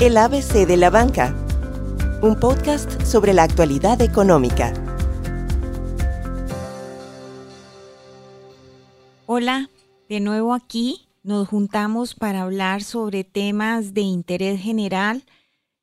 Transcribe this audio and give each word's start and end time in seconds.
El 0.00 0.16
ABC 0.16 0.64
de 0.64 0.76
la 0.76 0.90
Banca, 0.90 1.34
un 2.22 2.38
podcast 2.38 3.02
sobre 3.02 3.32
la 3.32 3.42
actualidad 3.42 4.00
económica. 4.00 4.72
Hola, 9.26 9.68
de 10.08 10.20
nuevo 10.20 10.54
aquí 10.54 11.08
nos 11.24 11.48
juntamos 11.48 12.14
para 12.14 12.42
hablar 12.42 12.84
sobre 12.84 13.24
temas 13.24 13.92
de 13.92 14.02
interés 14.02 14.60
general. 14.60 15.24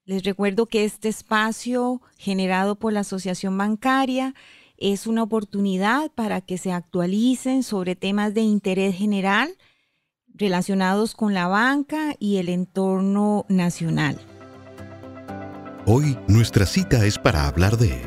Les 0.05 0.23
recuerdo 0.23 0.67
que 0.67 0.85
este 0.85 1.09
espacio 1.09 2.01
generado 2.17 2.75
por 2.75 2.93
la 2.93 3.01
Asociación 3.01 3.57
Bancaria 3.57 4.33
es 4.77 5.07
una 5.07 5.23
oportunidad 5.23 6.09
para 6.11 6.39
que 6.39 6.57
se 6.57 6.71
actualicen 6.71 7.63
sobre 7.63 7.97
temas 7.97 8.33
de 8.33 8.43
interés 8.43 8.95
general 8.95 9.57
relacionados 10.37 11.15
con 11.15 11.33
la 11.33 11.47
banca 11.47 12.15
y 12.19 12.37
el 12.37 12.49
entorno 12.49 13.45
nacional. 13.47 14.19
Hoy 15.85 16.17
nuestra 16.27 16.65
cita 16.65 17.05
es 17.05 17.17
para 17.17 17.47
hablar 17.47 17.77
de 17.77 18.01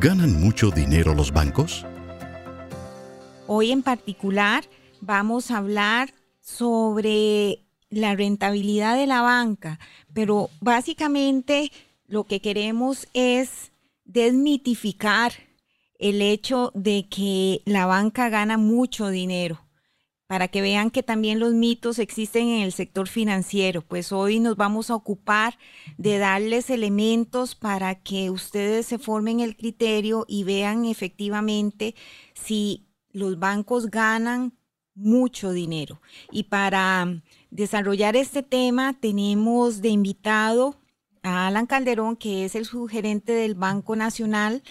¿ganan 0.00 0.40
mucho 0.40 0.70
dinero 0.70 1.14
los 1.14 1.32
bancos? 1.32 1.86
Hoy 3.46 3.70
en 3.70 3.82
particular 3.82 4.64
vamos 5.00 5.50
a 5.50 5.58
hablar 5.58 6.12
sobre 6.40 7.64
la 7.90 8.14
rentabilidad 8.14 8.96
de 8.96 9.06
la 9.06 9.22
banca, 9.22 9.78
pero 10.12 10.50
básicamente 10.60 11.70
lo 12.06 12.24
que 12.24 12.40
queremos 12.40 13.06
es 13.14 13.72
desmitificar 14.04 15.32
el 15.98 16.22
hecho 16.22 16.72
de 16.74 17.06
que 17.08 17.62
la 17.64 17.86
banca 17.86 18.28
gana 18.28 18.56
mucho 18.56 19.08
dinero 19.08 19.67
para 20.28 20.48
que 20.48 20.60
vean 20.60 20.90
que 20.90 21.02
también 21.02 21.40
los 21.40 21.54
mitos 21.54 21.98
existen 21.98 22.48
en 22.48 22.60
el 22.60 22.72
sector 22.72 23.08
financiero. 23.08 23.80
Pues 23.80 24.12
hoy 24.12 24.40
nos 24.40 24.56
vamos 24.56 24.90
a 24.90 24.94
ocupar 24.94 25.58
de 25.96 26.18
darles 26.18 26.68
elementos 26.68 27.54
para 27.54 27.94
que 27.96 28.28
ustedes 28.28 28.84
se 28.84 28.98
formen 28.98 29.40
el 29.40 29.56
criterio 29.56 30.26
y 30.28 30.44
vean 30.44 30.84
efectivamente 30.84 31.94
si 32.34 32.86
los 33.10 33.38
bancos 33.38 33.90
ganan 33.90 34.52
mucho 34.94 35.50
dinero. 35.52 36.02
Y 36.30 36.44
para 36.44 37.22
desarrollar 37.50 38.14
este 38.14 38.42
tema 38.42 39.00
tenemos 39.00 39.80
de 39.80 39.88
invitado 39.88 40.76
a 41.22 41.46
Alan 41.46 41.66
Calderón, 41.66 42.16
que 42.16 42.44
es 42.44 42.54
el 42.54 42.66
subgerente 42.66 43.32
del 43.32 43.54
Banco 43.54 43.96
Nacional 43.96 44.62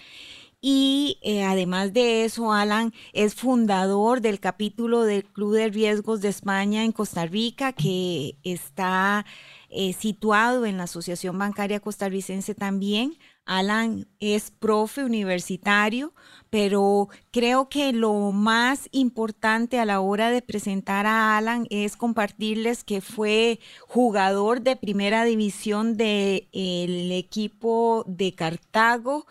y 0.59 1.19
eh, 1.21 1.43
además 1.43 1.93
de 1.93 2.25
eso, 2.25 2.51
Alan 2.51 2.93
es 3.13 3.35
fundador 3.35 4.21
del 4.21 4.39
capítulo 4.39 5.03
del 5.03 5.23
Club 5.23 5.53
de 5.53 5.69
Riesgos 5.69 6.21
de 6.21 6.29
España 6.29 6.83
en 6.83 6.91
Costa 6.91 7.25
Rica, 7.27 7.73
que 7.73 8.37
está 8.43 9.25
eh, 9.69 9.93
situado 9.93 10.65
en 10.65 10.77
la 10.77 10.83
Asociación 10.83 11.37
Bancaria 11.37 11.79
Costarricense 11.79 12.55
también. 12.55 13.17
Alan 13.45 14.07
es 14.19 14.51
profe 14.51 15.05
universitario, 15.05 16.13
pero 16.49 17.07
creo 17.31 17.69
que 17.69 17.93
lo 17.93 18.31
más 18.33 18.89
importante 18.91 19.79
a 19.79 19.85
la 19.85 20.01
hora 20.01 20.31
de 20.31 20.41
presentar 20.41 21.05
a 21.05 21.37
Alan 21.37 21.65
es 21.69 21.95
compartirles 21.95 22.83
que 22.83 22.99
fue 22.99 23.59
jugador 23.87 24.61
de 24.61 24.75
primera 24.75 25.23
división 25.23 25.95
del 25.95 27.11
equipo 27.11 28.03
de 28.07 28.33
Cartago 28.33 29.27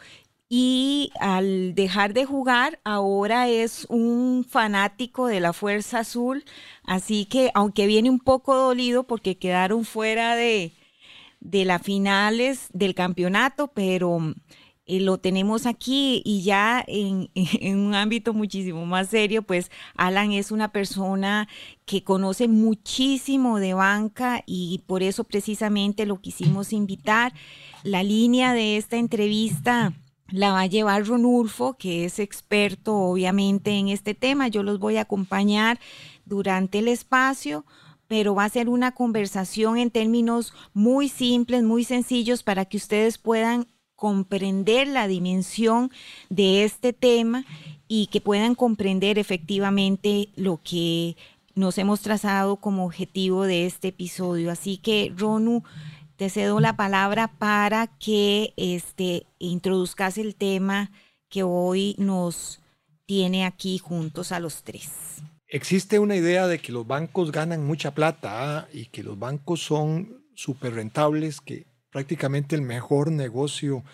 y 0.48 1.12
al 1.18 1.74
dejar 1.74 2.14
de 2.14 2.24
jugar 2.24 2.78
ahora 2.84 3.48
es 3.48 3.86
un 3.88 4.46
fanático 4.48 5.26
de 5.26 5.40
la 5.40 5.52
Fuerza 5.52 6.00
Azul, 6.00 6.44
así 6.84 7.26
que 7.26 7.50
aunque 7.54 7.86
viene 7.86 8.10
un 8.10 8.20
poco 8.20 8.54
dolido 8.54 9.04
porque 9.04 9.38
quedaron 9.38 9.84
fuera 9.84 10.36
de, 10.36 10.72
de 11.40 11.64
las 11.64 11.82
finales 11.82 12.68
del 12.72 12.94
campeonato, 12.94 13.68
pero 13.68 14.20
eh, 14.86 15.00
lo 15.00 15.18
tenemos 15.18 15.66
aquí 15.66 16.22
y 16.24 16.42
ya 16.42 16.84
en, 16.86 17.28
en, 17.34 17.78
un 17.78 17.94
ámbito 17.94 18.32
muchísimo 18.32 18.86
más 18.86 19.08
serio, 19.08 19.42
pues 19.42 19.72
Alan 19.96 20.30
es 20.30 20.52
una 20.52 20.70
persona 20.70 21.48
que 21.86 22.04
conoce 22.04 22.46
muchísimo 22.46 23.58
de 23.58 23.74
banca 23.74 24.44
y 24.46 24.84
por 24.86 25.02
eso 25.02 25.24
precisamente 25.24 26.06
lo 26.06 26.20
quisimos 26.20 26.72
invitar. 26.72 27.32
La 27.82 28.04
línea 28.04 28.52
de 28.52 28.76
esta 28.76 28.96
entrevista 28.96 29.92
la 30.28 30.52
va 30.52 30.62
a 30.62 30.66
llevar 30.66 31.06
Ronulfo, 31.06 31.74
que 31.74 32.04
es 32.04 32.18
experto 32.18 32.96
obviamente 32.96 33.72
en 33.72 33.88
este 33.88 34.14
tema. 34.14 34.48
Yo 34.48 34.62
los 34.62 34.78
voy 34.78 34.96
a 34.96 35.02
acompañar 35.02 35.78
durante 36.24 36.80
el 36.80 36.88
espacio, 36.88 37.64
pero 38.08 38.34
va 38.34 38.44
a 38.44 38.48
ser 38.48 38.68
una 38.68 38.92
conversación 38.92 39.78
en 39.78 39.90
términos 39.90 40.52
muy 40.74 41.08
simples, 41.08 41.62
muy 41.62 41.84
sencillos, 41.84 42.42
para 42.42 42.64
que 42.64 42.76
ustedes 42.76 43.18
puedan 43.18 43.68
comprender 43.94 44.88
la 44.88 45.08
dimensión 45.08 45.90
de 46.28 46.64
este 46.64 46.92
tema 46.92 47.44
y 47.88 48.08
que 48.08 48.20
puedan 48.20 48.54
comprender 48.54 49.18
efectivamente 49.18 50.28
lo 50.36 50.60
que 50.62 51.16
nos 51.54 51.78
hemos 51.78 52.02
trazado 52.02 52.56
como 52.56 52.84
objetivo 52.84 53.44
de 53.44 53.66
este 53.66 53.88
episodio. 53.88 54.50
Así 54.50 54.76
que, 54.76 55.12
Ronu, 55.16 55.62
te 56.16 56.30
cedo 56.30 56.60
la 56.60 56.76
palabra 56.76 57.28
para 57.28 57.86
que 57.86 58.54
este, 58.56 59.26
introduzcas 59.38 60.18
el 60.18 60.34
tema 60.34 60.90
que 61.28 61.42
hoy 61.42 61.94
nos 61.98 62.60
tiene 63.04 63.44
aquí 63.44 63.78
juntos 63.78 64.32
a 64.32 64.40
los 64.40 64.62
tres. 64.62 64.90
Existe 65.48 65.98
una 65.98 66.16
idea 66.16 66.46
de 66.46 66.58
que 66.58 66.72
los 66.72 66.86
bancos 66.86 67.30
ganan 67.30 67.64
mucha 67.64 67.92
plata 67.92 68.58
¿ah? 68.58 68.68
y 68.72 68.86
que 68.86 69.02
los 69.02 69.18
bancos 69.18 69.62
son 69.62 70.24
súper 70.34 70.74
rentables, 70.74 71.40
que 71.40 71.66
prácticamente 71.90 72.56
el 72.56 72.62
mejor 72.62 73.12
negocio 73.12 73.84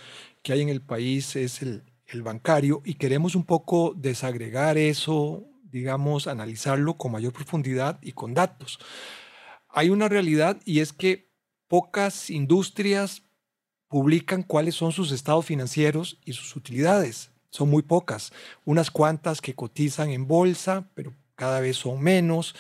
que 0.42 0.52
hay 0.52 0.62
en 0.62 0.68
el 0.68 0.80
país 0.80 1.36
es 1.36 1.60
el, 1.60 1.82
el 2.06 2.22
bancario 2.22 2.82
y 2.84 2.94
queremos 2.94 3.34
un 3.34 3.44
poco 3.44 3.94
desagregar 3.96 4.78
eso, 4.78 5.44
digamos, 5.64 6.26
analizarlo 6.26 6.96
con 6.96 7.12
mayor 7.12 7.32
profundidad 7.32 7.98
y 8.00 8.12
con 8.12 8.32
datos. 8.32 8.78
Hay 9.68 9.90
una 9.90 10.08
realidad 10.08 10.60
y 10.64 10.80
es 10.80 10.92
que 10.92 11.31
pocas 11.72 12.28
industrias 12.28 13.22
publican 13.88 14.42
cuáles 14.42 14.74
son 14.74 14.92
sus 14.92 15.10
estados 15.10 15.46
financieros 15.46 16.18
y 16.22 16.34
sus 16.34 16.54
utilidades. 16.54 17.30
Son 17.48 17.70
muy 17.70 17.80
pocas. 17.80 18.30
Unas 18.66 18.90
cuantas 18.90 19.40
que 19.40 19.54
cotizan 19.54 20.10
en 20.10 20.28
bolsa, 20.28 20.90
pero 20.92 21.14
cada 21.34 21.60
vez 21.60 21.78
son 21.78 22.02
menos. 22.02 22.54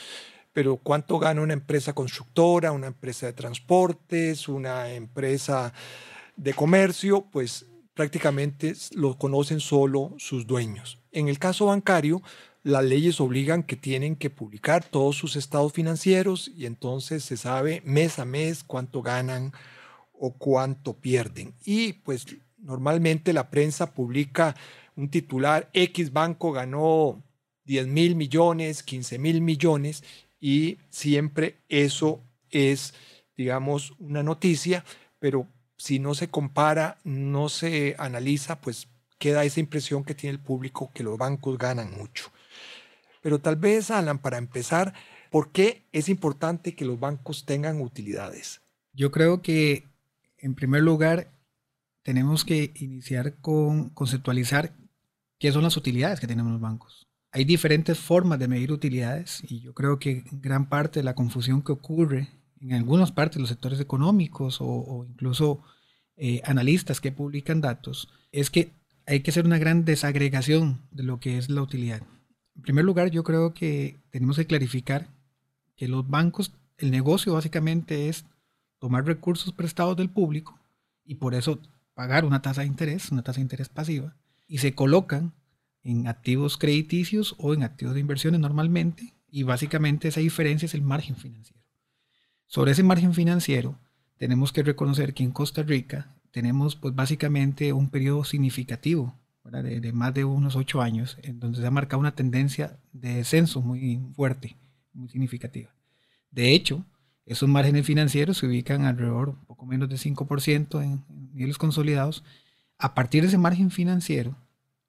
Pero 0.54 0.78
cuánto 0.78 1.18
gana 1.18 1.42
una 1.42 1.52
empresa 1.52 1.92
constructora, 1.92 2.72
una 2.72 2.86
empresa 2.86 3.26
de 3.26 3.34
transportes, 3.34 4.48
una 4.48 4.90
empresa 4.94 5.74
de 6.36 6.54
comercio, 6.54 7.26
pues 7.30 7.66
prácticamente 7.92 8.72
lo 8.92 9.18
conocen 9.18 9.60
solo 9.60 10.14
sus 10.16 10.46
dueños. 10.46 11.00
En 11.10 11.28
el 11.28 11.38
caso 11.38 11.66
bancario, 11.66 12.22
las 12.62 12.84
leyes 12.84 13.20
obligan 13.20 13.62
que 13.62 13.76
tienen 13.76 14.16
que 14.16 14.30
publicar 14.30 14.84
todos 14.84 15.16
sus 15.16 15.36
estados 15.36 15.72
financieros 15.72 16.50
y 16.56 16.66
entonces 16.66 17.24
se 17.24 17.36
sabe 17.36 17.82
mes 17.84 18.18
a 18.18 18.24
mes 18.24 18.62
cuánto 18.64 19.02
ganan 19.02 19.52
o 20.12 20.32
cuánto 20.32 20.94
pierden. 20.94 21.54
Y 21.64 21.94
pues 21.94 22.26
normalmente 22.58 23.32
la 23.32 23.50
prensa 23.50 23.92
publica 23.92 24.54
un 24.96 25.08
titular, 25.08 25.68
X 25.72 26.12
banco 26.12 26.52
ganó 26.52 27.22
10 27.64 27.86
mil 27.88 28.14
millones, 28.14 28.82
15 28.82 29.18
mil 29.18 29.40
millones 29.40 30.04
y 30.40 30.78
siempre 30.90 31.56
eso 31.68 32.20
es, 32.50 32.94
digamos, 33.36 33.94
una 33.98 34.22
noticia, 34.22 34.84
pero 35.18 35.46
si 35.76 35.98
no 35.98 36.14
se 36.14 36.28
compara, 36.28 36.98
no 37.02 37.48
se 37.48 37.96
analiza, 37.98 38.60
pues 38.60 38.88
queda 39.18 39.44
esa 39.44 39.60
impresión 39.60 40.04
que 40.04 40.14
tiene 40.14 40.34
el 40.34 40.40
público 40.40 40.90
que 40.94 41.02
los 41.02 41.16
bancos 41.18 41.58
ganan 41.58 41.92
mucho. 41.96 42.31
Pero 43.22 43.38
tal 43.38 43.56
vez, 43.56 43.90
Alan, 43.90 44.18
para 44.18 44.36
empezar, 44.36 44.92
¿por 45.30 45.52
qué 45.52 45.86
es 45.92 46.10
importante 46.10 46.74
que 46.74 46.84
los 46.84 47.00
bancos 47.00 47.46
tengan 47.46 47.80
utilidades? 47.80 48.60
Yo 48.92 49.10
creo 49.10 49.40
que, 49.40 49.86
en 50.38 50.54
primer 50.54 50.82
lugar, 50.82 51.32
tenemos 52.02 52.44
que 52.44 52.72
iniciar 52.76 53.36
con 53.36 53.90
conceptualizar 53.90 54.74
qué 55.38 55.52
son 55.52 55.62
las 55.62 55.76
utilidades 55.76 56.20
que 56.20 56.26
tenemos 56.26 56.52
los 56.52 56.60
bancos. 56.60 57.06
Hay 57.30 57.44
diferentes 57.44 57.98
formas 57.98 58.38
de 58.38 58.48
medir 58.48 58.72
utilidades 58.72 59.42
y 59.48 59.60
yo 59.60 59.72
creo 59.72 59.98
que 59.98 60.24
gran 60.32 60.68
parte 60.68 61.00
de 61.00 61.04
la 61.04 61.14
confusión 61.14 61.62
que 61.62 61.72
ocurre 61.72 62.28
en 62.60 62.74
algunas 62.74 63.12
partes 63.12 63.36
de 63.36 63.40
los 63.40 63.48
sectores 63.48 63.80
económicos 63.80 64.58
o, 64.60 65.06
incluso 65.08 65.62
eh, 66.16 66.42
analistas 66.44 67.00
que 67.00 67.10
publican 67.10 67.60
datos 67.60 68.08
es 68.32 68.50
que 68.50 68.72
hay 69.06 69.20
que 69.20 69.30
hacer 69.30 69.46
una 69.46 69.58
gran 69.58 69.84
desagregación 69.84 70.82
de 70.90 71.04
lo 71.04 71.20
que 71.20 71.38
es 71.38 71.48
la 71.48 71.62
utilidad. 71.62 72.02
En 72.54 72.62
primer 72.62 72.84
lugar, 72.84 73.10
yo 73.10 73.24
creo 73.24 73.54
que 73.54 73.98
tenemos 74.10 74.36
que 74.36 74.46
clarificar 74.46 75.08
que 75.76 75.88
los 75.88 76.08
bancos, 76.08 76.52
el 76.78 76.90
negocio 76.90 77.32
básicamente 77.32 78.08
es 78.08 78.24
tomar 78.78 79.06
recursos 79.06 79.52
prestados 79.52 79.96
del 79.96 80.10
público 80.10 80.58
y 81.04 81.16
por 81.16 81.34
eso 81.34 81.58
pagar 81.94 82.24
una 82.24 82.42
tasa 82.42 82.62
de 82.62 82.66
interés, 82.66 83.10
una 83.10 83.22
tasa 83.22 83.36
de 83.36 83.42
interés 83.42 83.68
pasiva, 83.68 84.16
y 84.46 84.58
se 84.58 84.74
colocan 84.74 85.32
en 85.82 86.06
activos 86.06 86.56
crediticios 86.56 87.34
o 87.38 87.54
en 87.54 87.62
activos 87.62 87.94
de 87.94 88.00
inversiones 88.00 88.40
normalmente, 88.40 89.14
y 89.30 89.42
básicamente 89.42 90.08
esa 90.08 90.20
diferencia 90.20 90.66
es 90.66 90.74
el 90.74 90.82
margen 90.82 91.16
financiero. 91.16 91.62
Sobre 92.46 92.72
ese 92.72 92.82
margen 92.82 93.14
financiero 93.14 93.78
tenemos 94.18 94.52
que 94.52 94.62
reconocer 94.62 95.14
que 95.14 95.24
en 95.24 95.32
Costa 95.32 95.62
Rica 95.62 96.14
tenemos 96.30 96.76
pues 96.76 96.94
básicamente 96.94 97.72
un 97.72 97.88
periodo 97.88 98.24
significativo 98.24 99.18
de, 99.50 99.92
más 99.92 100.14
de 100.14 100.24
unos 100.24 100.56
ocho 100.56 100.80
años, 100.80 101.18
en 101.22 101.40
donde 101.40 101.60
se 101.60 101.66
ha 101.66 101.70
marcado 101.70 102.00
una 102.00 102.14
tendencia 102.14 102.78
de 102.92 103.14
descenso 103.16 103.60
muy 103.60 104.00
fuerte, 104.14 104.56
muy 104.92 105.08
significativa. 105.08 105.70
De 106.30 106.52
hecho, 106.52 106.84
esos 107.26 107.48
márgenes 107.48 107.86
financieros 107.86 108.38
se 108.38 108.46
ubican 108.46 108.84
alrededor 108.84 109.30
un 109.30 109.44
poco 109.44 109.66
menos 109.66 109.88
de 109.88 109.96
5% 109.96 110.82
en, 110.82 111.04
en 111.08 111.34
niveles 111.34 111.58
consolidados. 111.58 112.24
A 112.78 112.94
partir 112.94 113.22
de 113.22 113.28
ese 113.28 113.38
margen 113.38 113.70
financiero, 113.70 114.36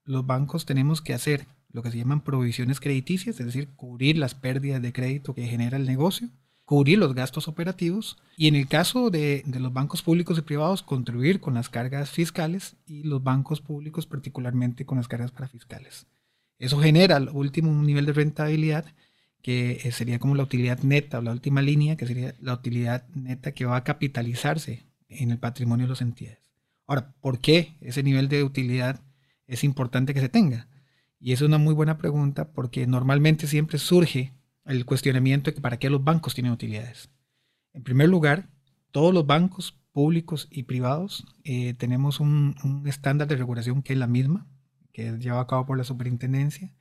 los 0.06 0.26
bancos 0.26 0.66
tenemos 0.66 1.02
que 1.02 1.14
hacer 1.14 1.48
lo 1.72 1.82
que 1.82 1.92
se 1.92 1.98
llaman 1.98 2.22
provisiones 2.22 2.80
crediticias, 2.80 3.40
es 3.40 3.46
decir, 3.46 3.70
cubrir 3.76 4.18
las 4.18 4.36
pérdidas 4.36 4.82
de 4.82 4.94
crédito 4.94 5.34
que 5.34 5.48
genera 5.48 5.78
el 5.78 5.86
negocio, 5.86 6.30
cubrir 6.74 6.98
los 6.98 7.14
gastos 7.14 7.48
operativos 7.48 8.18
y 8.36 8.48
en 8.48 8.56
el 8.56 8.68
caso 8.68 9.12
de, 9.12 9.44
los 9.46 9.72
bancos 9.72 10.02
públicos 10.02 10.40
y 10.40 10.42
privados, 10.42 10.82
contribuir 10.82 11.40
con 11.40 11.54
las 11.54 11.70
cargas 11.70 12.10
fiscales 12.10 12.78
y 12.88 13.04
los 13.04 13.24
bancos 13.24 13.62
públicos 13.62 14.08
particularmente 14.08 14.84
con 14.84 14.98
las 14.98 15.08
cargas 15.08 15.30
parafiscales. 15.30 16.08
Eso 16.58 16.80
genera 16.80 17.18
al 17.18 17.30
último 17.30 17.70
un 17.70 17.86
nivel 17.86 18.08
de 18.08 18.14
rentabilidad 18.14 18.86
que 19.44 19.82
eh, 19.84 19.92
sería 19.92 20.18
como 20.18 20.34
la 20.34 20.42
utilidad 20.42 20.80
neta 20.80 21.20
o 21.20 21.22
la 21.22 21.32
última 21.32 21.62
línea, 21.62 21.96
que 21.96 22.08
sería 22.08 22.34
la 22.42 22.54
utilidad 22.54 23.08
neta 23.14 23.52
que 23.52 23.66
va 23.66 23.76
a 23.76 23.84
capitalizarse 23.84 24.82
en 25.10 25.30
el 25.30 25.38
patrimonio 25.38 25.86
de 25.86 25.92
las 25.92 26.02
entidades. 26.02 26.40
Ahora, 26.88 27.14
¿por 27.22 27.38
qué 27.38 27.76
ese 27.82 28.02
nivel 28.02 28.30
de 28.30 28.44
utilidad 28.44 29.00
es 29.46 29.64
importante 29.64 30.16
que 30.16 30.22
se 30.22 30.30
tenga? 30.30 30.70
Y 31.20 31.34
es 31.34 31.42
una 31.42 31.60
muy 31.60 31.76
buena 31.76 32.00
pregunta 32.00 32.52
porque 32.52 32.88
normalmente 32.88 33.46
siempre 33.46 33.78
surge 33.78 34.34
el 34.66 34.86
cuestionamiento 34.86 35.50
de 35.50 35.56
que 35.56 35.62
para 35.62 35.78
qué 35.78 35.90
los 35.90 36.04
bancos 36.04 36.34
tienen 36.34 36.52
utilidades. 36.52 37.10
En 37.74 37.84
primer 37.84 38.10
lugar, 38.10 38.50
todos 38.92 39.14
los 39.14 39.26
bancos 39.26 39.80
públicos 39.92 40.48
y 40.52 40.64
privados 40.64 41.26
eh, 41.44 41.74
tenemos 41.76 42.20
un, 42.20 42.84
estándar 42.86 43.28
de 43.28 43.36
regulación 43.36 43.82
que 43.82 43.94
es 43.94 44.00
la 44.00 44.08
misma, 44.08 44.48
que 44.92 45.08
es 45.08 45.20
llevado 45.20 45.42
a 45.42 45.48
cabo 45.48 45.66
por 45.66 45.78
la 45.78 45.84
superintendencia, 45.84 46.74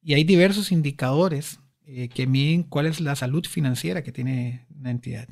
y 0.00 0.14
hay 0.14 0.24
diversos 0.24 0.72
indicadores 0.72 1.60
eh, 1.84 2.08
que 2.08 2.26
miden 2.26 2.62
cuál 2.62 2.86
es 2.86 3.00
la 3.00 3.16
salud 3.16 3.44
financiera 3.46 4.02
que 4.02 4.12
tiene 4.12 4.66
una 4.74 4.90
entidad. 4.90 5.28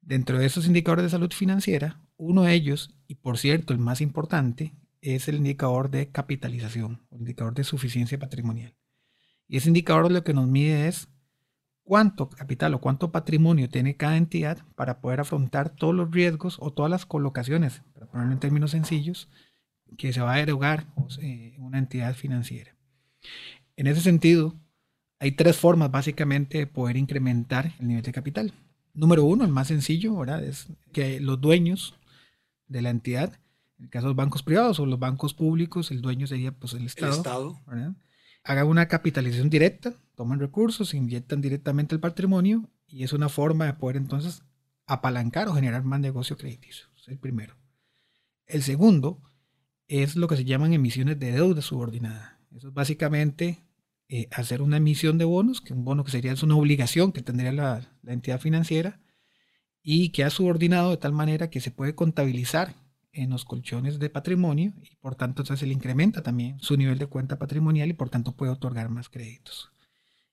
Dentro 0.00 0.38
de 0.38 0.46
esos 0.46 0.66
indicadores 0.66 1.04
de 1.04 1.10
salud 1.10 1.32
financiera, 1.32 2.00
uno 2.16 2.42
de 2.42 2.54
ellos, 2.54 2.94
y 3.06 3.16
por 3.16 3.38
cierto 3.38 3.72
el 3.72 3.78
más 3.78 4.00
importante, 4.00 4.74
es 5.00 5.28
el 5.28 5.36
indicador 5.36 5.90
de 5.90 6.10
capitalización, 6.10 7.06
el 7.10 7.20
indicador 7.20 7.54
de 7.54 7.64
suficiencia 7.64 8.18
patrimonial. 8.18 8.74
Y 9.50 9.56
ese 9.56 9.68
indicador 9.68 10.12
lo 10.12 10.22
que 10.22 10.32
nos 10.32 10.46
mide 10.46 10.86
es 10.86 11.08
cuánto 11.82 12.28
capital 12.28 12.72
o 12.74 12.80
cuánto 12.80 13.10
patrimonio 13.10 13.68
tiene 13.68 13.96
cada 13.96 14.16
entidad 14.16 14.64
para 14.76 15.00
poder 15.00 15.18
afrontar 15.18 15.70
todos 15.70 15.92
los 15.92 16.12
riesgos 16.12 16.56
o 16.60 16.72
todas 16.72 16.88
las 16.88 17.04
colocaciones, 17.04 17.82
para 17.92 18.06
ponerlo 18.06 18.32
en 18.32 18.38
términos 18.38 18.70
sencillos, 18.70 19.28
que 19.98 20.12
se 20.12 20.20
va 20.20 20.34
a 20.34 20.40
erogar 20.40 20.86
eh, 21.20 21.56
una 21.58 21.78
entidad 21.78 22.14
financiera. 22.14 22.76
En 23.74 23.88
ese 23.88 24.00
sentido, 24.02 24.54
hay 25.18 25.32
tres 25.32 25.56
formas 25.56 25.90
básicamente 25.90 26.58
de 26.58 26.66
poder 26.68 26.96
incrementar 26.96 27.72
el 27.80 27.88
nivel 27.88 28.04
de 28.04 28.12
capital. 28.12 28.54
Número 28.94 29.24
uno, 29.24 29.44
el 29.44 29.50
más 29.50 29.66
sencillo, 29.66 30.16
¿verdad? 30.16 30.44
Es 30.44 30.68
que 30.92 31.18
los 31.18 31.40
dueños 31.40 31.98
de 32.68 32.82
la 32.82 32.90
entidad, 32.90 33.40
en 33.78 33.86
el 33.86 33.90
caso 33.90 34.06
de 34.06 34.10
los 34.10 34.16
bancos 34.16 34.44
privados 34.44 34.78
o 34.78 34.86
los 34.86 35.00
bancos 35.00 35.34
públicos, 35.34 35.90
el 35.90 36.02
dueño 36.02 36.28
sería 36.28 36.52
pues 36.52 36.72
el 36.74 36.86
Estado. 36.86 37.14
El 37.14 37.18
Estado. 37.18 37.60
¿verdad? 37.66 37.96
Haga 38.42 38.64
una 38.64 38.88
capitalización 38.88 39.50
directa, 39.50 39.94
toman 40.14 40.40
recursos, 40.40 40.94
inyectan 40.94 41.40
directamente 41.40 41.94
el 41.94 42.00
patrimonio 42.00 42.68
y 42.86 43.04
es 43.04 43.12
una 43.12 43.28
forma 43.28 43.66
de 43.66 43.74
poder 43.74 43.96
entonces 43.96 44.42
apalancar 44.86 45.48
o 45.48 45.54
generar 45.54 45.84
más 45.84 46.00
negocio 46.00 46.36
crediticio. 46.36 46.86
Es 46.96 47.08
el 47.08 47.18
primero. 47.18 47.56
El 48.46 48.62
segundo 48.62 49.22
es 49.86 50.16
lo 50.16 50.28
que 50.28 50.36
se 50.36 50.44
llaman 50.44 50.72
emisiones 50.72 51.18
de 51.18 51.32
deuda 51.32 51.62
subordinada. 51.62 52.40
Eso 52.54 52.68
es 52.68 52.74
básicamente 52.74 53.64
eh, 54.08 54.28
hacer 54.32 54.62
una 54.62 54.78
emisión 54.78 55.18
de 55.18 55.24
bonos, 55.24 55.60
que 55.60 55.72
un 55.72 55.84
bono 55.84 56.04
que 56.04 56.10
sería 56.10 56.32
es 56.32 56.42
una 56.42 56.56
obligación 56.56 57.12
que 57.12 57.22
tendría 57.22 57.52
la, 57.52 57.88
la 58.02 58.12
entidad 58.12 58.40
financiera 58.40 59.00
y 59.82 60.10
que 60.10 60.24
ha 60.24 60.30
subordinado 60.30 60.90
de 60.90 60.96
tal 60.96 61.12
manera 61.12 61.50
que 61.50 61.60
se 61.60 61.70
puede 61.70 61.94
contabilizar 61.94 62.74
en 63.12 63.30
los 63.30 63.44
colchones 63.44 63.98
de 63.98 64.10
patrimonio 64.10 64.72
y 64.82 64.96
por 64.96 65.14
tanto 65.14 65.42
entonces 65.42 65.66
le 65.66 65.74
incrementa 65.74 66.22
también 66.22 66.58
su 66.60 66.76
nivel 66.76 66.98
de 66.98 67.06
cuenta 67.06 67.38
patrimonial 67.38 67.90
y 67.90 67.94
por 67.94 68.10
tanto 68.10 68.32
puede 68.32 68.52
otorgar 68.52 68.88
más 68.88 69.08
créditos. 69.08 69.70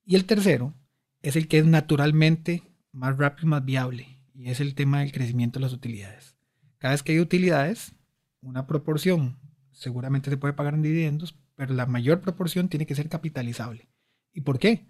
Y 0.05 0.15
el 0.15 0.25
tercero 0.25 0.73
es 1.21 1.35
el 1.35 1.47
que 1.47 1.57
es 1.59 1.65
naturalmente 1.65 2.63
más 2.91 3.17
rápido 3.17 3.47
y 3.47 3.49
más 3.49 3.65
viable 3.65 4.19
y 4.33 4.49
es 4.49 4.59
el 4.59 4.75
tema 4.75 4.99
del 4.99 5.11
crecimiento 5.11 5.59
de 5.59 5.65
las 5.65 5.73
utilidades. 5.73 6.35
Cada 6.77 6.93
vez 6.93 7.03
que 7.03 7.13
hay 7.13 7.19
utilidades, 7.19 7.93
una 8.41 8.67
proporción 8.67 9.37
seguramente 9.71 10.29
se 10.29 10.37
puede 10.37 10.53
pagar 10.53 10.73
en 10.73 10.81
dividendos, 10.81 11.35
pero 11.55 11.73
la 11.73 11.85
mayor 11.85 12.21
proporción 12.21 12.69
tiene 12.69 12.85
que 12.85 12.95
ser 12.95 13.09
capitalizable. 13.09 13.89
¿Y 14.33 14.41
por 14.41 14.59
qué? 14.59 14.87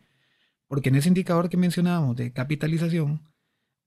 Porque 0.67 0.89
en 0.89 0.95
ese 0.95 1.07
indicador 1.07 1.49
que 1.49 1.57
mencionábamos 1.57 2.15
de 2.15 2.31
capitalización, 2.33 3.21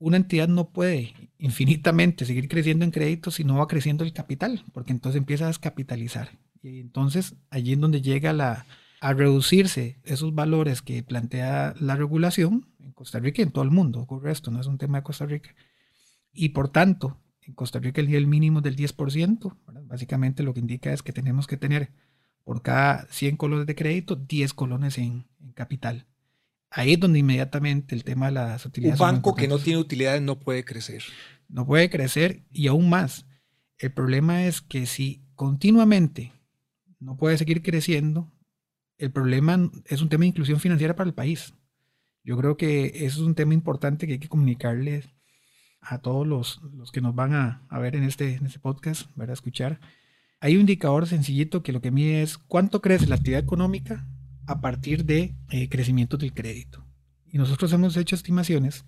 una 0.01 0.17
entidad 0.17 0.49
no 0.49 0.71
puede 0.71 1.15
infinitamente 1.39 2.25
seguir 2.25 2.49
creciendo 2.49 2.85
en 2.85 2.91
créditos 2.91 3.37
si 3.37 3.45
no 3.45 3.59
va 3.59 3.69
creciendo 3.69 4.03
el 4.03 4.13
capital, 4.13 4.65
porque 4.73 4.93
entonces 4.93 5.19
empieza 5.19 5.45
a 5.45 5.49
descapitalizar. 5.49 6.31
Y 6.63 6.81
entonces 6.81 7.37
allí 7.51 7.75
es 7.75 7.79
donde 7.79 8.03
llega 8.03 8.65
a 9.01 9.13
reducirse 9.13 10.01
esos 10.05 10.35
valores 10.35 10.83
que 10.83 11.03
plantea 11.03 11.75
la 11.79 11.97
regulación 11.97 12.67
en 12.81 12.93
Costa 12.93 13.21
Rica 13.21 13.43
y 13.43 13.45
en 13.45 13.53
todo 13.53 13.63
el 13.63 13.71
mundo. 13.71 14.01
Ocurre 14.01 14.33
esto, 14.33 14.51
no 14.51 14.61
es 14.61 14.67
un 14.67 14.79
tema 14.79 14.99
de 14.99 15.05
Costa 15.05 15.27
Rica. 15.27 15.55
Y 16.33 16.51
por 16.51 16.71
tanto, 16.71 17.19
en 17.43 17.53
Costa 17.53 17.79
Rica 17.79 18.01
el 18.01 18.07
nivel 18.07 18.27
mínimo 18.27 18.59
es 18.59 18.65
del 18.65 18.77
10%. 18.77 19.55
Básicamente 19.85 20.43
lo 20.43 20.55
que 20.55 20.61
indica 20.61 20.93
es 20.93 21.03
que 21.03 21.13
tenemos 21.13 21.47
que 21.47 21.59
tener 21.59 21.91
por 22.45 22.63
cada 22.63 23.07
100 23.11 23.37
colones 23.37 23.67
de 23.67 23.75
crédito, 23.75 24.17
10 24.17 24.55
colones 24.55 24.97
en 24.97 25.27
capital. 25.55 26.07
Ahí 26.71 26.93
es 26.93 27.01
donde 27.01 27.19
inmediatamente 27.19 27.95
el 27.95 28.05
tema 28.05 28.27
de 28.27 28.33
las 28.33 28.65
utilidades. 28.65 29.01
Un 29.01 29.07
banco 29.07 29.35
que 29.35 29.49
no 29.49 29.59
tiene 29.59 29.81
utilidades 29.81 30.23
no 30.23 30.39
puede 30.39 30.65
crecer. 30.65 31.03
No 31.49 31.67
puede 31.67 31.91
crecer 31.91 32.45
y 32.53 32.69
aún 32.69 32.89
más. 32.89 33.27
El 33.79 33.93
problema 33.93 34.45
es 34.45 34.61
que 34.61 34.87
si 34.87 35.25
continuamente 35.35 36.33
no 37.01 37.17
puede 37.17 37.39
seguir 37.39 37.63
creciendo, 37.63 38.33
el 38.99 39.11
problema 39.11 39.71
es 39.87 40.01
un 40.01 40.09
tema 40.09 40.23
de 40.23 40.29
inclusión 40.29 40.61
financiera 40.61 40.95
para 40.95 41.09
el 41.09 41.15
país. 41.15 41.55
Yo 42.23 42.37
creo 42.37 42.57
que 42.57 42.93
eso 43.07 43.21
es 43.21 43.27
un 43.27 43.35
tema 43.35 43.55
importante 43.55 44.07
que 44.07 44.15
hay 44.15 44.19
que 44.19 44.29
comunicarles 44.29 45.09
a 45.81 45.99
todos 45.99 46.27
los, 46.27 46.61
los 46.75 46.93
que 46.93 47.01
nos 47.01 47.15
van 47.15 47.33
a, 47.33 47.67
a, 47.69 47.79
ver 47.79 47.97
en 47.97 48.05
este, 48.05 48.35
en 48.35 48.47
este 48.47 48.59
podcast, 48.61 49.09
a 49.19 49.33
escuchar. 49.33 49.81
Hay 50.39 50.55
un 50.55 50.61
indicador 50.61 51.07
sencillito 51.07 51.63
que 51.63 51.73
lo 51.73 51.81
que 51.81 51.91
mide 51.91 52.23
es 52.23 52.37
cuánto 52.39 52.81
crece 52.81 53.07
la 53.07 53.17
actividad 53.17 53.43
económica 53.43 54.07
a 54.51 54.61
partir 54.61 55.05
de 55.05 55.37
eh, 55.51 55.69
crecimiento 55.69 56.17
del 56.17 56.35
crédito. 56.35 56.85
Y 57.27 57.39
nosotros 57.39 57.73
hemos 57.73 57.97
hecho 57.97 58.17
estimaciones 58.17 58.85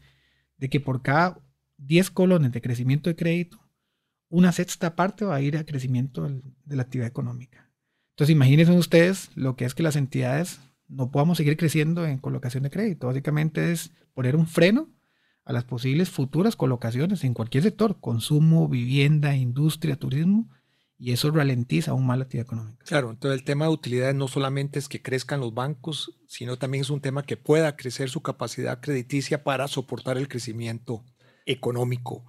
de 0.56 0.68
que 0.68 0.80
por 0.80 1.02
cada 1.02 1.38
10 1.78 2.10
colones 2.10 2.50
de 2.50 2.60
crecimiento 2.60 3.08
de 3.08 3.14
crédito, 3.14 3.60
una 4.28 4.50
sexta 4.50 4.96
parte 4.96 5.24
va 5.24 5.36
a 5.36 5.40
ir 5.40 5.56
a 5.56 5.64
crecimiento 5.64 6.28
de 6.64 6.76
la 6.76 6.82
actividad 6.82 7.08
económica. 7.08 7.70
Entonces 8.10 8.34
imagínense 8.34 8.72
ustedes 8.72 9.30
lo 9.36 9.54
que 9.54 9.64
es 9.64 9.74
que 9.74 9.84
las 9.84 9.94
entidades 9.94 10.60
no 10.88 11.12
podamos 11.12 11.38
seguir 11.38 11.56
creciendo 11.56 12.06
en 12.06 12.18
colocación 12.18 12.64
de 12.64 12.70
crédito. 12.70 13.06
Básicamente 13.06 13.70
es 13.70 13.92
poner 14.14 14.34
un 14.34 14.48
freno 14.48 14.90
a 15.44 15.52
las 15.52 15.64
posibles 15.64 16.10
futuras 16.10 16.56
colocaciones 16.56 17.22
en 17.22 17.34
cualquier 17.34 17.62
sector, 17.62 18.00
consumo, 18.00 18.68
vivienda, 18.68 19.36
industria, 19.36 19.96
turismo, 19.96 20.50
y 21.02 21.10
eso 21.10 21.32
ralentiza 21.32 21.90
aún 21.90 22.06
más 22.06 22.16
la 22.16 22.24
actividad 22.24 22.46
económica. 22.46 22.84
Claro, 22.84 23.10
entonces 23.10 23.40
el 23.40 23.44
tema 23.44 23.64
de 23.64 23.72
utilidades 23.72 24.14
no 24.14 24.28
solamente 24.28 24.78
es 24.78 24.88
que 24.88 25.02
crezcan 25.02 25.40
los 25.40 25.52
bancos, 25.52 26.16
sino 26.28 26.58
también 26.58 26.82
es 26.82 26.90
un 26.90 27.00
tema 27.00 27.24
que 27.24 27.36
pueda 27.36 27.74
crecer 27.74 28.08
su 28.08 28.22
capacidad 28.22 28.80
crediticia 28.80 29.42
para 29.42 29.66
soportar 29.66 30.16
el 30.16 30.28
crecimiento 30.28 31.04
económico. 31.44 32.24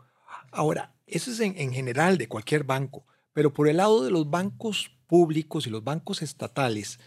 Ahora, 0.51 0.95
eso 1.05 1.29
es 1.29 1.39
en, 1.39 1.55
en 1.55 1.71
general 1.71 2.17
de 2.17 2.27
cualquier 2.27 2.63
banco, 2.63 3.05
pero 3.31 3.53
por 3.53 3.67
el 3.67 3.77
lado 3.77 4.03
de 4.03 4.09
los 4.09 4.27
bancos 4.31 4.89
públicos 5.05 5.67
y 5.67 5.69
los 5.69 5.83
bancos 5.83 6.23
estatales, 6.23 6.99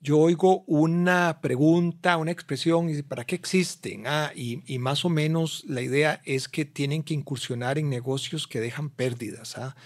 yo 0.00 0.18
oigo 0.18 0.64
una 0.66 1.40
pregunta, 1.40 2.16
una 2.16 2.32
expresión, 2.32 2.90
y 2.90 3.02
¿para 3.02 3.24
qué 3.24 3.36
existen? 3.36 4.08
Ah, 4.08 4.32
y, 4.34 4.64
y, 4.66 4.80
más 4.80 5.04
o 5.04 5.10
menos 5.10 5.64
la 5.68 5.80
idea 5.80 6.20
es 6.24 6.48
que 6.48 6.64
tienen 6.64 7.04
que 7.04 7.14
incursionar 7.14 7.78
en 7.78 7.88
negocios 7.88 8.48
que 8.48 8.58
dejan 8.60 8.90
pérdidas. 8.90 9.56
¿ah? 9.58 9.76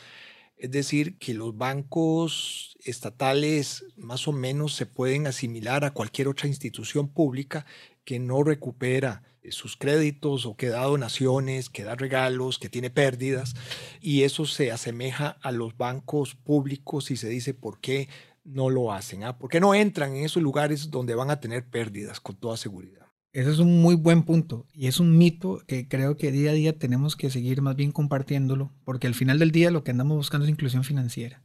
Es 0.63 0.71
decir, 0.71 1.19
que 1.19 1.35
los 1.35 1.59
bancos 1.59 2.77
estatales 2.85 3.85
más 3.97 4.29
o 4.29 4.33
menos 4.33 4.77
se 4.77 4.87
pueden 4.87 5.27
asimilar 5.27 5.85
a 5.85 5.91
cualquier 5.91 6.29
otra 6.29 6.47
institución 6.47 7.09
pública 7.09 7.67
que 8.05 8.21
no 8.21 8.45
recupera 8.45 9.25
eh, 9.43 9.51
sus 9.51 9.77
créditos 9.77 10.47
o 10.47 10.57
que 10.57 10.69
da 10.69 10.85
donaciones, 10.85 11.69
que 11.69 11.83
da 11.83 11.97
regalos, 11.97 12.61
que 12.61 12.69
tiene 12.69 12.91
pérdidas. 12.91 13.55
Y 14.01 14.23
eso 14.23 14.47
se 14.47 14.71
asemeja 14.71 15.37
a 15.43 15.51
los 15.51 15.77
bancos 15.77 16.37
públicos 16.37 17.11
y 17.11 17.17
se 17.17 17.29
dice 17.29 17.55
por 17.55 17.81
qué 17.81 18.09
no 18.45 18.71
lo 18.71 18.93
hacen. 18.93 19.25
¿ah? 19.25 19.41
¿Por 19.41 19.51
qué 19.51 19.59
no 19.59 19.75
entran 19.75 20.15
en 20.15 20.27
esos 20.27 20.45
lugares 20.45 20.93
donde 20.93 21.17
van 21.17 21.33
a 21.33 21.41
tener 21.41 21.67
pérdidas 21.67 22.21
con 22.21 22.37
toda 22.37 22.57
seguridad? 22.57 23.12
Ese 23.33 23.51
es 23.51 23.59
un 23.61 23.81
muy 23.81 23.95
buen 23.95 24.25
punto 24.25 24.67
y 24.75 24.89
es 24.89 25.01
un 25.01 25.17
mito 25.17 25.63
que 25.67 25.89
creo 25.89 26.19
que 26.19 26.31
día 26.31 26.51
a 26.51 26.55
día 26.55 26.79
tenemos 26.79 27.17
que 27.17 27.31
seguir 27.31 27.63
más 27.63 27.77
bien 27.77 27.91
compartiéndolo, 27.91 28.71
porque 28.85 29.07
al 29.07 29.15
final 29.15 29.39
del 29.39 29.53
día 29.53 29.71
lo 29.71 29.85
que 29.85 29.91
andamos 29.91 30.19
buscando 30.19 30.45
es 30.45 30.51
inclusión 30.51 30.85
financiera. 30.85 31.43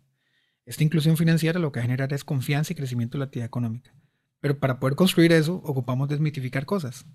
Esta 0.66 0.84
inclusión 0.84 1.16
financiera 1.16 1.62
lo 1.62 1.72
que 1.72 1.80
va 1.80 1.84
a 1.84 1.88
generar 1.88 2.12
es 2.12 2.26
confianza 2.26 2.74
y 2.74 2.76
crecimiento 2.76 3.14
de 3.14 3.20
la 3.20 3.26
actividad 3.26 3.48
económica. 3.48 3.96
Pero 4.42 4.60
para 4.60 4.82
poder 4.82 4.98
construir 4.98 5.32
eso 5.32 5.62
ocupamos 5.64 6.10
desmitificar 6.10 6.66
cosas. 6.66 7.06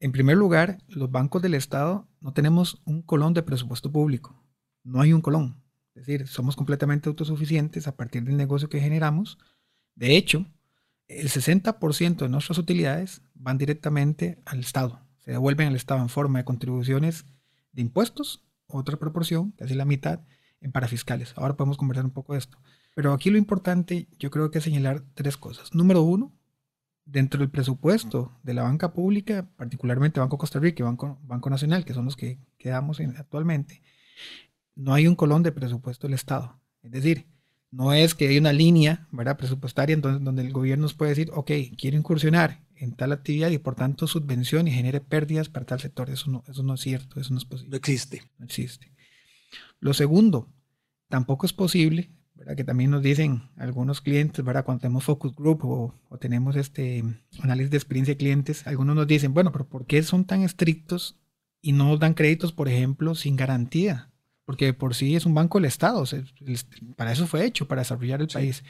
En 0.00 0.10
primer 0.10 0.38
lugar, 0.38 0.78
los 0.88 1.10
bancos 1.10 1.42
del 1.42 1.52
Estado 1.52 2.08
no 2.20 2.32
tenemos 2.32 2.80
un 2.86 3.02
colón 3.02 3.34
de 3.34 3.42
presupuesto 3.42 3.92
público. 3.92 4.42
No 4.84 5.02
hay 5.02 5.12
un 5.12 5.20
colón. 5.20 5.62
Es 5.94 6.06
decir, 6.06 6.26
somos 6.28 6.56
completamente 6.56 7.10
autosuficientes 7.10 7.86
a 7.86 7.94
partir 7.94 8.24
del 8.24 8.38
negocio 8.38 8.70
que 8.70 8.80
generamos. 8.80 9.36
De 9.94 10.16
hecho, 10.16 10.46
el 11.08 11.28
60% 11.28 12.16
de 12.16 12.28
nuestras 12.28 12.58
utilidades 12.58 13.22
van 13.34 13.58
directamente 13.58 14.40
al 14.44 14.60
Estado. 14.60 15.00
Se 15.18 15.30
devuelven 15.32 15.68
al 15.68 15.76
Estado 15.76 16.00
en 16.00 16.08
forma 16.08 16.38
de 16.38 16.44
contribuciones 16.44 17.26
de 17.72 17.82
impuestos, 17.82 18.44
otra 18.66 18.98
proporción, 18.98 19.52
casi 19.52 19.74
la 19.74 19.84
mitad, 19.84 20.20
en 20.60 20.72
parafiscales. 20.72 21.34
Ahora 21.36 21.56
podemos 21.56 21.76
conversar 21.76 22.04
un 22.04 22.12
poco 22.12 22.32
de 22.32 22.40
esto. 22.40 22.58
Pero 22.94 23.12
aquí 23.12 23.30
lo 23.30 23.38
importante, 23.38 24.08
yo 24.18 24.30
creo 24.30 24.50
que 24.50 24.58
es 24.58 24.64
señalar 24.64 25.02
tres 25.14 25.36
cosas. 25.36 25.74
Número 25.74 26.02
uno, 26.02 26.32
dentro 27.04 27.40
del 27.40 27.50
presupuesto 27.50 28.38
de 28.42 28.54
la 28.54 28.62
banca 28.62 28.92
pública, 28.92 29.48
particularmente 29.56 30.20
Banco 30.20 30.38
Costa 30.38 30.60
Rica 30.60 30.82
y 30.82 30.86
Banco, 30.86 31.50
Nacional, 31.50 31.84
que 31.84 31.94
son 31.94 32.04
los 32.04 32.16
que 32.16 32.38
quedamos 32.58 33.00
actualmente, 33.00 33.82
no 34.74 34.94
hay 34.94 35.06
un 35.06 35.16
colón 35.16 35.42
de 35.42 35.52
presupuesto 35.52 36.06
del 36.06 36.14
Estado. 36.14 36.60
Es 36.82 36.90
decir, 36.90 37.26
no 37.72 37.92
es 37.94 38.14
que 38.14 38.28
hay 38.28 38.38
una 38.38 38.52
línea 38.52 39.08
¿verdad? 39.10 39.38
presupuestaria 39.38 39.96
donde, 39.96 40.22
donde 40.22 40.42
el 40.42 40.52
gobierno 40.52 40.82
nos 40.82 40.94
puede 40.94 41.10
decir, 41.10 41.30
ok, 41.34 41.50
quiero 41.76 41.96
incursionar 41.96 42.60
en 42.76 42.94
tal 42.94 43.12
actividad 43.12 43.50
y 43.50 43.58
por 43.58 43.74
tanto 43.74 44.06
subvención 44.06 44.68
y 44.68 44.72
genere 44.72 45.00
pérdidas 45.00 45.48
para 45.48 45.64
tal 45.64 45.80
sector. 45.80 46.10
Eso 46.10 46.30
no, 46.30 46.44
eso 46.48 46.62
no 46.62 46.74
es 46.74 46.80
cierto, 46.80 47.18
eso 47.18 47.32
no 47.32 47.38
es 47.38 47.44
posible. 47.46 47.70
No 47.70 47.76
existe. 47.76 48.22
No 48.38 48.44
existe. 48.44 48.92
Lo 49.80 49.94
segundo, 49.94 50.52
tampoco 51.08 51.46
es 51.46 51.52
posible, 51.52 52.10
¿verdad? 52.34 52.56
que 52.56 52.64
también 52.64 52.90
nos 52.90 53.02
dicen 53.02 53.50
algunos 53.56 54.00
clientes, 54.00 54.44
¿verdad? 54.44 54.64
cuando 54.64 54.82
tenemos 54.82 55.04
focus 55.04 55.34
group 55.34 55.64
o, 55.64 55.94
o 56.08 56.18
tenemos 56.18 56.56
este 56.56 57.02
análisis 57.40 57.70
de 57.70 57.76
experiencia 57.78 58.14
de 58.14 58.18
clientes, 58.18 58.66
algunos 58.66 58.96
nos 58.96 59.06
dicen, 59.06 59.32
bueno, 59.32 59.50
pero 59.50 59.66
¿por 59.66 59.86
qué 59.86 60.02
son 60.02 60.26
tan 60.26 60.42
estrictos 60.42 61.18
y 61.62 61.72
no 61.72 61.86
nos 61.86 62.00
dan 62.00 62.14
créditos, 62.14 62.52
por 62.52 62.68
ejemplo, 62.68 63.14
sin 63.14 63.36
garantía? 63.36 64.11
Porque 64.52 64.74
por 64.74 64.94
sí 64.94 65.16
es 65.16 65.24
un 65.24 65.32
banco 65.32 65.56
del 65.56 65.64
Estado, 65.64 66.04
para 66.94 67.10
eso 67.10 67.26
fue 67.26 67.46
hecho, 67.46 67.66
para 67.66 67.80
desarrollar 67.80 68.20
el 68.20 68.28
país. 68.28 68.64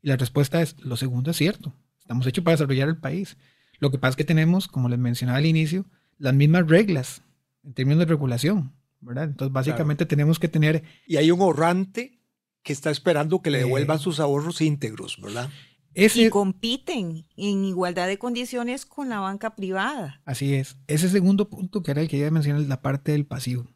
Y 0.00 0.08
la 0.08 0.16
respuesta 0.16 0.62
es, 0.62 0.80
lo 0.80 0.96
segundo 0.96 1.30
es 1.30 1.36
cierto, 1.36 1.74
estamos 2.00 2.26
hechos 2.26 2.42
para 2.42 2.54
desarrollar 2.54 2.88
el 2.88 2.96
país. 2.96 3.36
Lo 3.78 3.90
que 3.90 3.98
pasa 3.98 4.12
es 4.12 4.16
que 4.16 4.24
tenemos, 4.24 4.66
como 4.66 4.88
les 4.88 4.98
mencionaba 4.98 5.36
al 5.36 5.44
inicio, 5.44 5.84
las 6.16 6.32
mismas 6.32 6.66
reglas 6.66 7.20
en 7.62 7.74
términos 7.74 7.98
de 7.98 8.06
regulación, 8.06 8.72
¿verdad? 9.02 9.24
Entonces, 9.24 9.52
básicamente 9.52 10.06
tenemos 10.06 10.38
que 10.38 10.48
tener... 10.48 10.84
Y 11.06 11.18
hay 11.18 11.30
un 11.30 11.42
ahorrante 11.42 12.18
que 12.62 12.72
está 12.72 12.90
esperando 12.90 13.42
que 13.42 13.50
le 13.50 13.58
devuelvan 13.58 13.98
sus 13.98 14.18
ahorros 14.18 14.62
íntegros, 14.62 15.20
¿verdad? 15.20 15.50
Ese, 15.92 16.22
y 16.22 16.30
compiten 16.30 17.26
en 17.36 17.64
igualdad 17.66 18.06
de 18.06 18.18
condiciones 18.18 18.86
con 18.86 19.10
la 19.10 19.20
banca 19.20 19.54
privada. 19.54 20.22
Así 20.24 20.54
es. 20.54 20.78
Ese 20.86 21.10
segundo 21.10 21.50
punto 21.50 21.82
que 21.82 21.90
era 21.90 22.00
el 22.00 22.08
que 22.08 22.16
iba 22.16 22.28
a 22.28 22.30
mencionar 22.30 22.62
es 22.62 22.68
la 22.68 22.80
parte 22.80 23.12
del 23.12 23.26
pasivo. 23.26 23.75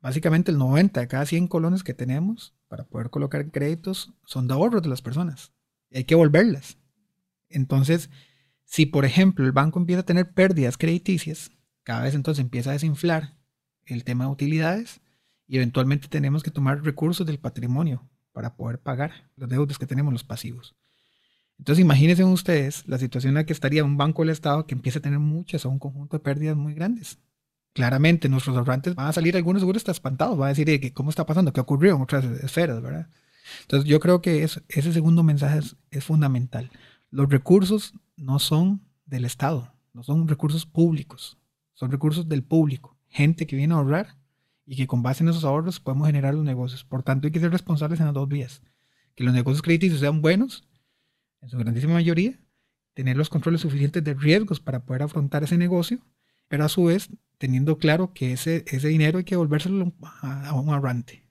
Básicamente 0.00 0.50
el 0.50 0.58
90 0.58 1.00
de 1.00 1.08
cada 1.08 1.26
100 1.26 1.48
colones 1.48 1.84
que 1.84 1.94
tenemos 1.94 2.54
para 2.68 2.84
poder 2.84 3.10
colocar 3.10 3.50
créditos 3.50 4.14
son 4.24 4.48
de 4.48 4.54
ahorros 4.54 4.82
de 4.82 4.88
las 4.88 5.02
personas. 5.02 5.52
Y 5.90 5.98
hay 5.98 6.04
que 6.04 6.14
volverlas. 6.14 6.78
Entonces, 7.48 8.10
si 8.64 8.86
por 8.86 9.04
ejemplo 9.04 9.44
el 9.44 9.52
banco 9.52 9.78
empieza 9.78 10.00
a 10.00 10.06
tener 10.06 10.32
pérdidas 10.32 10.78
crediticias, 10.78 11.50
cada 11.82 12.02
vez 12.02 12.14
entonces 12.14 12.42
empieza 12.42 12.70
a 12.70 12.74
desinflar 12.74 13.36
el 13.84 14.04
tema 14.04 14.24
de 14.24 14.30
utilidades 14.30 15.00
y 15.46 15.56
eventualmente 15.56 16.08
tenemos 16.08 16.42
que 16.42 16.50
tomar 16.50 16.82
recursos 16.82 17.26
del 17.26 17.40
patrimonio 17.40 18.08
para 18.32 18.54
poder 18.54 18.78
pagar 18.80 19.30
los 19.36 19.48
deudas 19.48 19.78
que 19.78 19.86
tenemos, 19.86 20.12
los 20.12 20.24
pasivos. 20.24 20.76
Entonces 21.58 21.82
imagínense 21.82 22.24
ustedes 22.24 22.86
la 22.86 22.98
situación 22.98 23.32
en 23.32 23.34
la 23.34 23.44
que 23.44 23.52
estaría 23.52 23.84
un 23.84 23.96
banco 23.96 24.22
del 24.22 24.30
Estado 24.30 24.66
que 24.66 24.74
empieza 24.74 25.00
a 25.00 25.02
tener 25.02 25.18
muchas 25.18 25.66
o 25.66 25.70
un 25.70 25.78
conjunto 25.78 26.16
de 26.16 26.22
pérdidas 26.22 26.56
muy 26.56 26.72
grandes. 26.72 27.18
Claramente 27.72 28.28
nuestros 28.28 28.56
ahorrantes 28.56 28.94
van 28.94 29.06
a 29.06 29.12
salir, 29.12 29.36
algunos 29.36 29.62
seguros 29.62 29.80
están 29.80 29.92
espantados, 29.92 30.36
van 30.36 30.46
a 30.46 30.54
decir 30.54 30.80
que 30.80 30.92
cómo 30.92 31.10
está 31.10 31.24
pasando, 31.26 31.52
qué 31.52 31.60
ocurrió 31.60 31.96
en 31.96 32.02
otras 32.02 32.24
esferas, 32.42 32.82
¿verdad? 32.82 33.08
Entonces 33.62 33.88
yo 33.88 34.00
creo 34.00 34.20
que 34.20 34.42
ese 34.42 34.92
segundo 34.92 35.22
mensaje 35.22 35.60
es 35.90 36.04
fundamental. 36.04 36.70
Los 37.10 37.28
recursos 37.28 37.94
no 38.16 38.38
son 38.38 38.82
del 39.06 39.24
Estado, 39.24 39.72
no 39.92 40.02
son 40.02 40.28
recursos 40.28 40.66
públicos, 40.66 41.38
son 41.74 41.90
recursos 41.90 42.28
del 42.28 42.42
público, 42.42 42.96
gente 43.08 43.46
que 43.46 43.56
viene 43.56 43.74
a 43.74 43.78
ahorrar 43.78 44.16
y 44.66 44.76
que 44.76 44.86
con 44.86 45.02
base 45.02 45.24
en 45.24 45.30
esos 45.30 45.44
ahorros 45.44 45.80
podemos 45.80 46.06
generar 46.06 46.34
los 46.34 46.44
negocios. 46.44 46.84
Por 46.84 47.02
tanto, 47.02 47.26
hay 47.26 47.32
que 47.32 47.40
ser 47.40 47.50
responsables 47.50 47.98
en 48.00 48.06
las 48.06 48.14
dos 48.14 48.28
vías. 48.28 48.62
Que 49.16 49.24
los 49.24 49.34
negocios 49.34 49.62
crediticios 49.62 50.00
sean 50.00 50.22
buenos, 50.22 50.68
en 51.40 51.48
su 51.48 51.58
grandísima 51.58 51.94
mayoría, 51.94 52.38
tener 52.94 53.16
los 53.16 53.28
controles 53.28 53.62
suficientes 53.62 54.04
de 54.04 54.14
riesgos 54.14 54.60
para 54.60 54.84
poder 54.84 55.02
afrontar 55.02 55.42
ese 55.42 55.58
negocio, 55.58 55.98
pero 56.50 56.64
a 56.64 56.68
su 56.68 56.84
vez 56.84 57.08
teniendo 57.38 57.78
claro 57.78 58.12
que 58.12 58.32
ese, 58.32 58.64
ese 58.66 58.88
dinero 58.88 59.18
hay 59.18 59.24
que 59.24 59.36
devolvérselo 59.36 59.94
a, 60.02 60.52
un 60.52 60.68
ahorrante. 60.68 61.24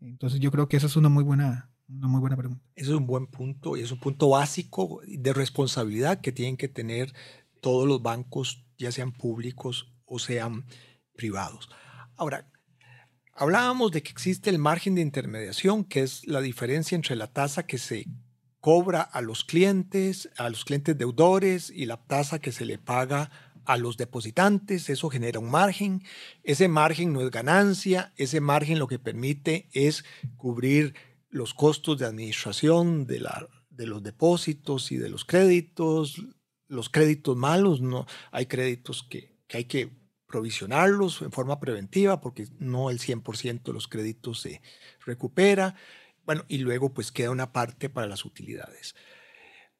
Entonces 0.00 0.40
yo 0.40 0.50
creo 0.50 0.68
que 0.68 0.76
esa 0.76 0.86
es 0.86 0.96
una 0.96 1.08
muy 1.08 1.24
buena 1.24 1.68
una 1.88 2.08
muy 2.08 2.20
buena 2.20 2.36
pregunta. 2.36 2.64
Eso 2.74 2.92
es 2.92 2.96
un 2.96 3.06
buen 3.06 3.26
punto 3.26 3.76
y 3.76 3.80
es 3.80 3.90
un 3.92 3.98
punto 3.98 4.30
básico 4.30 5.02
de 5.06 5.32
responsabilidad 5.32 6.20
que 6.20 6.32
tienen 6.32 6.56
que 6.56 6.68
tener 6.68 7.12
todos 7.60 7.86
los 7.86 8.00
bancos, 8.00 8.64
ya 8.78 8.92
sean 8.92 9.12
públicos 9.12 9.92
o 10.06 10.18
sean 10.18 10.64
privados. 11.14 11.68
Ahora, 12.16 12.48
hablábamos 13.34 13.90
de 13.90 14.02
que 14.02 14.10
existe 14.10 14.48
el 14.48 14.58
margen 14.58 14.94
de 14.94 15.02
intermediación, 15.02 15.84
que 15.84 16.02
es 16.02 16.26
la 16.26 16.40
diferencia 16.40 16.94
entre 16.96 17.16
la 17.16 17.26
tasa 17.26 17.66
que 17.66 17.78
se 17.78 18.06
cobra 18.60 19.02
a 19.02 19.20
los 19.20 19.44
clientes, 19.44 20.30
a 20.38 20.48
los 20.48 20.64
clientes 20.64 20.96
deudores 20.96 21.68
y 21.68 21.84
la 21.84 21.98
tasa 21.98 22.38
que 22.38 22.52
se 22.52 22.64
le 22.64 22.78
paga 22.78 23.30
a 23.64 23.76
los 23.76 23.96
depositantes, 23.96 24.88
eso 24.90 25.10
genera 25.10 25.38
un 25.38 25.50
margen, 25.50 26.02
ese 26.42 26.68
margen 26.68 27.12
no 27.12 27.20
es 27.20 27.30
ganancia, 27.30 28.12
ese 28.16 28.40
margen 28.40 28.78
lo 28.78 28.86
que 28.86 28.98
permite 28.98 29.68
es 29.72 30.04
cubrir 30.36 30.94
los 31.30 31.54
costos 31.54 31.98
de 31.98 32.06
administración 32.06 33.06
de, 33.06 33.20
la, 33.20 33.48
de 33.70 33.86
los 33.86 34.02
depósitos 34.02 34.92
y 34.92 34.96
de 34.96 35.08
los 35.08 35.24
créditos, 35.24 36.22
los 36.68 36.88
créditos 36.88 37.36
malos, 37.36 37.80
no 37.80 38.06
hay 38.30 38.46
créditos 38.46 39.02
que, 39.02 39.38
que 39.46 39.58
hay 39.58 39.64
que 39.64 40.02
provisionarlos 40.26 41.20
en 41.22 41.30
forma 41.30 41.60
preventiva 41.60 42.20
porque 42.20 42.48
no 42.58 42.90
el 42.90 42.98
100% 42.98 43.62
de 43.62 43.72
los 43.72 43.86
créditos 43.86 44.40
se 44.40 44.62
recupera. 45.04 45.76
Bueno, 46.24 46.44
y 46.48 46.58
luego 46.58 46.94
pues 46.94 47.12
queda 47.12 47.30
una 47.30 47.52
parte 47.52 47.90
para 47.90 48.06
las 48.06 48.24
utilidades. 48.24 48.94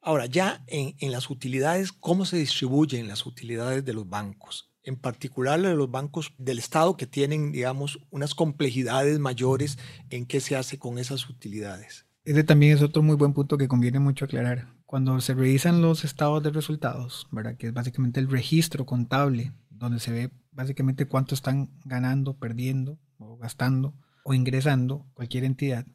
Ahora, 0.05 0.27
ya 0.27 0.65
en, 0.67 1.13
las 1.13 1.31
utilidades, 1.31 1.93
¿cómo 1.93 2.25
se 2.25 2.37
distribuyen 2.37 3.07
las 3.07 3.25
utilidades 3.25 3.85
de 3.85 3.95
los 3.95 4.09
bancos? 4.09 4.69
en 4.85 4.97
particular 4.97 5.63
de 5.63 5.77
los 5.77 5.93
bancos 5.93 6.35
del 6.39 6.59
Estado 6.59 6.97
que 6.97 7.07
tienen, 7.07 7.53
digamos, 7.53 8.01
unas 8.11 8.35
complejidades 8.35 9.21
mayores 9.21 9.79
en 10.11 10.27
qué 10.27 10.41
se 10.41 10.57
hace 10.57 10.77
con 10.77 10.99
esas 10.99 11.31
utilidades. 11.31 12.05
Ese 12.25 12.43
también 12.43 12.73
es 12.73 12.83
otro 12.83 13.01
muy 13.01 13.15
buen 13.15 13.33
punto 13.33 13.59
que 13.59 13.69
conviene 13.69 14.01
mucho 14.01 14.25
aclarar. 14.25 14.75
Cuando 14.85 15.21
se 15.21 15.35
revisan 15.35 15.83
los 15.83 16.05
estados 16.05 16.43
de 16.43 16.51
resultados, 16.51 17.29
¿verdad? 17.31 17.57
que 17.57 17.69
es 17.69 17.73
básicamente 17.73 18.19
el 18.19 18.29
registro 18.29 18.85
contable, 18.85 19.53
donde 19.71 20.01
se 20.01 20.11
ve 20.11 20.31
básicamente 20.51 21.07
cuánto 21.07 21.37
están 21.37 21.71
ganando, 21.85 22.37
perdiendo, 22.37 22.99
o 23.19 23.37
gastando, 23.37 23.95
o 24.25 24.35
ingresando 24.35 25.07
cualquier 25.15 25.45
entidad, 25.45 25.87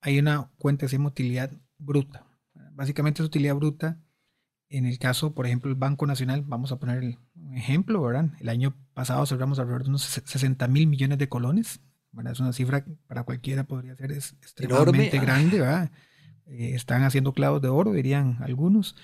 hay 0.00 0.18
una 0.18 0.50
cuenta 0.58 0.86
que 0.86 0.90
se 0.90 0.98
utilidad 0.98 1.50
bruta. 1.76 2.27
Básicamente 2.78 3.22
es 3.22 3.26
utilidad 3.26 3.56
bruta 3.56 3.98
en 4.68 4.86
el 4.86 5.00
caso, 5.00 5.34
por 5.34 5.46
ejemplo, 5.46 5.68
el 5.68 5.76
Banco 5.76 6.06
Nacional, 6.06 6.44
vamos 6.46 6.70
a 6.70 6.78
poner 6.78 7.18
un 7.34 7.56
ejemplo, 7.56 8.00
¿verdad? 8.00 8.30
El 8.38 8.48
año 8.50 8.76
pasado 8.94 9.26
cerramos 9.26 9.58
alrededor 9.58 9.82
de 9.82 9.88
unos 9.88 10.02
60 10.02 10.68
mil 10.68 10.86
millones 10.86 11.18
de 11.18 11.28
colones, 11.28 11.80
¿verdad? 12.12 12.34
Es 12.34 12.40
una 12.40 12.52
cifra 12.52 12.84
que 12.84 12.92
para 13.08 13.24
cualquiera 13.24 13.64
podría 13.64 13.96
ser 13.96 14.12
extremadamente 14.12 15.18
grande, 15.18 15.58
¿verdad? 15.58 15.90
Eh, 16.46 16.74
están 16.74 17.02
haciendo 17.02 17.32
clavos 17.32 17.60
de 17.62 17.68
oro, 17.68 17.92
dirían 17.92 18.36
algunos. 18.42 18.94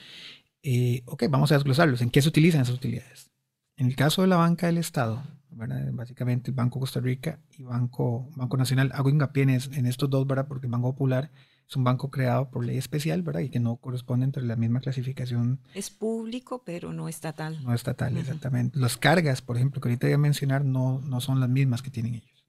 Eh, 0.63 1.03
ok, 1.07 1.25
vamos 1.29 1.51
a 1.51 1.57
desglosarlos. 1.57 2.01
¿En 2.01 2.11
qué 2.11 2.23
se 2.23 2.29
utilizan 2.29 2.61
esas 2.61 2.77
utilidades? 2.77 3.33
En 3.77 3.89
el 3.89 3.97
caso 3.97 4.23
de 4.23 4.29
la 4.29 4.37
banca 4.37 4.69
del 4.69 4.79
Estado, 4.79 5.21
¿verdad? 5.51 5.91
básicamente 5.95 6.53
el 6.53 6.55
Banco 6.55 6.79
Costa 6.79 7.01
Rica 7.01 7.41
y 7.59 7.65
Banco, 7.65 8.31
Banco 8.37 8.57
Nacional, 8.57 8.93
hago 8.95 9.09
hincapié 9.09 9.43
en, 9.43 9.87
estos 9.87 10.09
dos, 10.11 10.27
¿verdad? 10.29 10.47
porque 10.47 10.67
el 10.67 10.73
Banco 10.73 10.93
Popular 10.93 11.33
es 11.69 11.77
un 11.77 11.85
banco 11.85 12.11
creado 12.11 12.51
por 12.51 12.65
ley 12.65 12.77
especial, 12.77 13.23
¿verdad? 13.23 13.41
Y 13.41 13.49
que 13.49 13.61
no 13.61 13.77
corresponde 13.77 14.25
entre 14.25 14.43
la 14.43 14.57
misma 14.57 14.81
clasificación. 14.81 15.61
Es 15.75 15.91
público, 15.91 16.63
pero 16.65 16.93
no 16.93 17.09
estatal. 17.09 17.63
No 17.65 17.75
estatal, 17.75 18.17
exactamente. 18.17 18.79
Las 18.79 18.97
cargas, 18.97 19.43
por 19.43 19.57
ejemplo, 19.57 19.81
que 19.81 19.89
ahorita 19.89 20.07
voy 20.07 20.15
a 20.15 20.19
mencionar, 20.19 20.65
no, 20.65 21.01
no 21.01 21.21
son 21.21 21.41
las 21.41 21.49
mismas 21.49 21.83
que 21.83 21.91
tienen 21.91 22.15
ellos. 22.15 22.45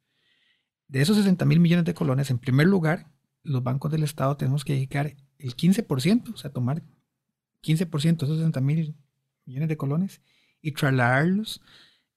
De 0.88 1.02
esos 1.02 1.18
60 1.18 1.46
mil 1.46 1.60
millones 1.60 1.86
de 1.86 1.94
colones, 1.94 2.30
en 2.30 2.38
primer 2.38 2.68
lugar, 2.68 3.08
los 3.44 3.64
bancos 3.64 3.92
del 3.92 4.04
Estado 4.04 4.38
tenemos 4.38 4.66
que 4.66 4.74
dedicar 4.74 5.16
el 5.40 5.56
15%, 5.56 6.34
o 6.34 6.38
sea, 6.38 6.52
tomar 6.52 6.84
15% 7.64 8.18
de 8.18 8.26
esos 8.26 8.38
60 8.38 8.62
mil 8.62 8.96
millones 9.46 9.70
de 9.70 9.78
colones 9.78 10.22
y 10.62 10.74
trasladarlos 10.74 11.62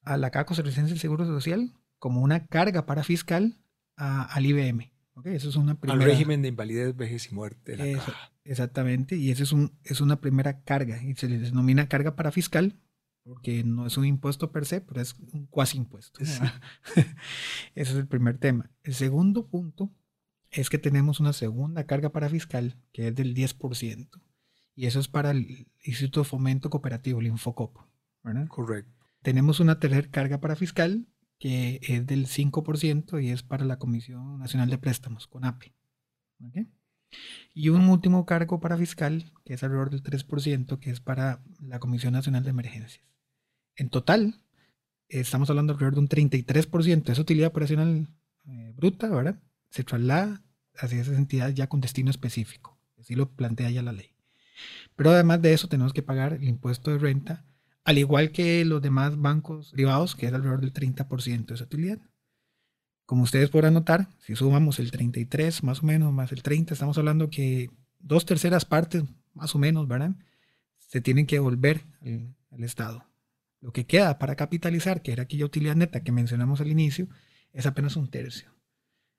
a 0.03 0.17
la 0.17 0.31
Caja 0.31 0.47
Costarricense 0.47 0.91
del 0.91 0.99
Seguro 0.99 1.27
Social 1.27 1.73
como 1.99 2.23
una 2.23 2.47
carga 2.47 2.87
para 2.87 3.05
fiscal 3.05 3.59
al 3.97 4.47
IBM. 4.47 4.93
Eso 5.25 5.49
es 5.49 5.57
una 5.57 5.79
primera, 5.79 6.01
Al 6.01 6.05
régimen 6.05 6.43
de 6.43 6.49
invalidez, 6.49 6.97
vejez 6.97 7.31
y 7.31 7.35
muerte. 7.35 7.77
Caja. 7.77 8.33
Exactamente, 8.45 9.17
y 9.17 9.31
esa 9.31 9.43
es, 9.43 9.53
un, 9.53 9.73
es 9.85 10.01
una 10.01 10.21
primera 10.21 10.63
carga, 10.63 11.03
y 11.03 11.15
se 11.15 11.29
le 11.29 11.39
denomina 11.39 11.89
carga 11.89 12.17
para 12.17 12.33
fiscal, 12.33 12.81
porque 13.25 13.63
no 13.63 13.87
es 13.87 13.97
un 13.99 14.07
impuesto 14.07 14.53
per 14.53 14.65
se, 14.65 14.81
pero 14.81 15.01
es 15.01 15.15
un 15.33 15.47
cuasi 15.47 15.77
impuesto. 15.77 16.21
Ese 16.25 17.13
es 17.75 17.91
el 17.91 18.07
primer 18.07 18.39
tema. 18.39 18.71
El 18.83 18.95
segundo 18.95 19.49
punto 19.49 19.93
es 20.51 20.71
que 20.71 20.79
tenemos 20.79 21.21
una 21.21 21.33
segunda 21.33 21.85
carga 21.85 22.11
para 22.11 22.29
fiscal, 22.29 22.77
que 22.93 23.09
es 23.09 23.15
del 23.15 23.35
10%, 23.35 24.09
y 24.75 24.87
eso 24.87 25.01
es 25.01 25.09
para 25.09 25.33
el 25.33 25.69
Instituto 25.83 26.21
de 26.21 26.25
Fomento 26.25 26.71
Cooperativo, 26.71 27.21
el 27.21 27.27
Infocop. 27.27 27.77
Correcto. 28.49 29.07
Tenemos 29.23 29.61
una 29.61 29.79
tercera 29.79 30.09
carga 30.11 30.41
para 30.41 30.57
fiscal, 30.57 31.07
que 31.39 31.81
es 31.83 32.07
del 32.07 32.27
5% 32.27 33.23
y 33.23 33.31
es 33.31 33.43
para 33.43 33.65
la 33.65 33.79
Comisión 33.79 34.39
Nacional 34.39 34.71
de 34.71 34.79
Préstamos, 34.79 35.27
CONAPE. 35.27 35.73
Y 37.55 37.69
un 37.71 37.89
último 37.89 38.27
cargo 38.27 38.61
para 38.61 38.77
fiscal, 38.77 39.33
que 39.45 39.55
es 39.55 39.63
alrededor 39.63 39.91
del 39.91 40.03
3%, 40.03 40.79
que 40.79 40.91
es 40.91 41.01
para 41.01 41.43
la 41.61 41.79
Comisión 41.79 42.13
Nacional 42.13 42.45
de 42.45 42.51
Emergencias. 42.51 43.05
En 43.77 43.89
total, 43.89 44.41
estamos 45.09 45.49
hablando 45.51 45.73
alrededor 45.73 45.95
de 45.95 46.01
un 46.01 46.09
33% 46.09 47.05
de 47.05 47.13
esa 47.13 47.23
utilidad 47.23 47.49
operacional 47.49 48.09
eh, 48.47 48.73
bruta, 48.77 49.09
¿verdad? 49.09 49.41
Se 49.71 49.85
traslada 49.85 50.43
hacia 50.77 51.01
esas 51.01 51.17
entidades 51.17 51.55
ya 51.55 51.69
con 51.69 51.81
destino 51.81 52.11
específico. 52.11 52.79
Así 52.99 53.15
lo 53.15 53.31
plantea 53.31 53.71
ya 53.71 53.83
la 53.83 53.93
ley. 53.93 54.15
Pero 54.97 55.11
además 55.11 55.41
de 55.41 55.53
eso, 55.53 55.69
tenemos 55.69 55.93
que 55.93 56.03
pagar 56.03 56.35
el 56.35 56.49
impuesto 56.49 56.91
de 56.91 56.99
renta 56.99 57.45
al 57.89 57.97
igual 57.97 58.33
que 58.33 58.67
los 58.67 58.83
demás 58.83 59.19
bancos 59.19 59.71
privados, 59.71 60.15
que 60.15 60.27
es 60.27 60.35
alrededor 60.35 60.61
del 60.61 60.75
30% 60.75 61.47
de 61.47 61.55
esa 61.55 61.65
utilidad. 61.65 61.99
Como 63.07 63.23
ustedes 63.23 63.49
podrán 63.49 63.73
notar, 63.73 64.11
si 64.19 64.37
sumamos 64.37 64.79
el 64.79 64.91
33 64.91 65.63
más 65.63 65.83
o 65.83 65.87
menos, 65.87 66.13
más 66.13 66.31
el 66.31 66.43
30, 66.43 66.75
estamos 66.75 66.99
hablando 66.99 67.31
que 67.31 67.71
dos 67.99 68.27
terceras 68.27 68.67
partes, 68.67 69.05
más 69.33 69.55
o 69.55 69.59
menos, 69.59 69.89
¿verdad? 69.89 70.15
Se 70.77 71.01
tienen 71.01 71.25
que 71.25 71.37
devolver 71.37 71.81
al, 72.03 72.63
Estado. 72.63 73.07
Lo 73.63 73.73
que 73.73 73.87
queda 73.87 74.19
para 74.19 74.37
capitalizar, 74.37 75.01
que 75.01 75.13
era 75.13 75.23
aquella 75.23 75.47
utilidad 75.47 75.75
neta 75.75 76.03
que 76.03 76.13
mencionamos 76.13 76.61
al 76.61 76.69
inicio, 76.69 77.09
es 77.55 77.65
apenas 77.65 77.97
un 77.97 78.11
tercio. 78.11 78.51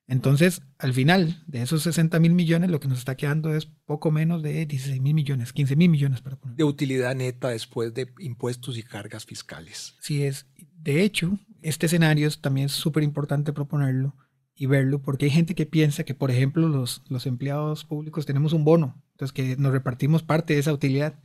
Entonces, 0.09 0.63
al 0.79 0.91
final 0.93 1.43
de 1.45 1.61
esos 1.61 1.83
60 1.83 2.19
mil 2.19 2.33
millones, 2.33 2.71
lo 2.71 2.79
que 2.79 2.87
nos 2.87 2.97
está 2.97 3.15
quedando 3.15 3.53
es 3.53 3.67
poco 3.67 4.09
menos 4.09 4.41
de 4.41 4.65
16 4.65 4.99
mil 5.01 5.13
millones, 5.13 5.53
15 5.53 5.75
mil 5.75 5.87
millones 5.87 6.21
para 6.21 6.35
poner. 6.35 6.57
De 6.57 6.63
utilidad 6.63 7.13
neta 7.13 7.49
después 7.49 7.93
de 7.93 8.11
impuestos 8.17 8.79
y 8.79 8.81
cargas 8.81 9.25
fiscales. 9.25 9.95
Sí 10.01 10.23
es. 10.23 10.47
De 10.81 11.03
hecho, 11.03 11.37
este 11.61 11.85
escenario 11.85 12.27
es 12.27 12.41
también 12.41 12.69
súper 12.69 13.03
importante 13.03 13.53
proponerlo 13.53 14.15
y 14.55 14.65
verlo, 14.65 14.99
porque 14.99 15.25
hay 15.25 15.31
gente 15.31 15.53
que 15.53 15.67
piensa 15.67 16.03
que, 16.03 16.15
por 16.15 16.31
ejemplo, 16.31 16.67
los, 16.67 17.03
los 17.07 17.27
empleados 17.27 17.85
públicos 17.85 18.25
tenemos 18.25 18.51
un 18.51 18.65
bono, 18.65 18.99
entonces 19.11 19.31
que 19.31 19.57
nos 19.57 19.71
repartimos 19.71 20.23
parte 20.23 20.55
de 20.55 20.59
esa 20.59 20.73
utilidad. 20.73 21.19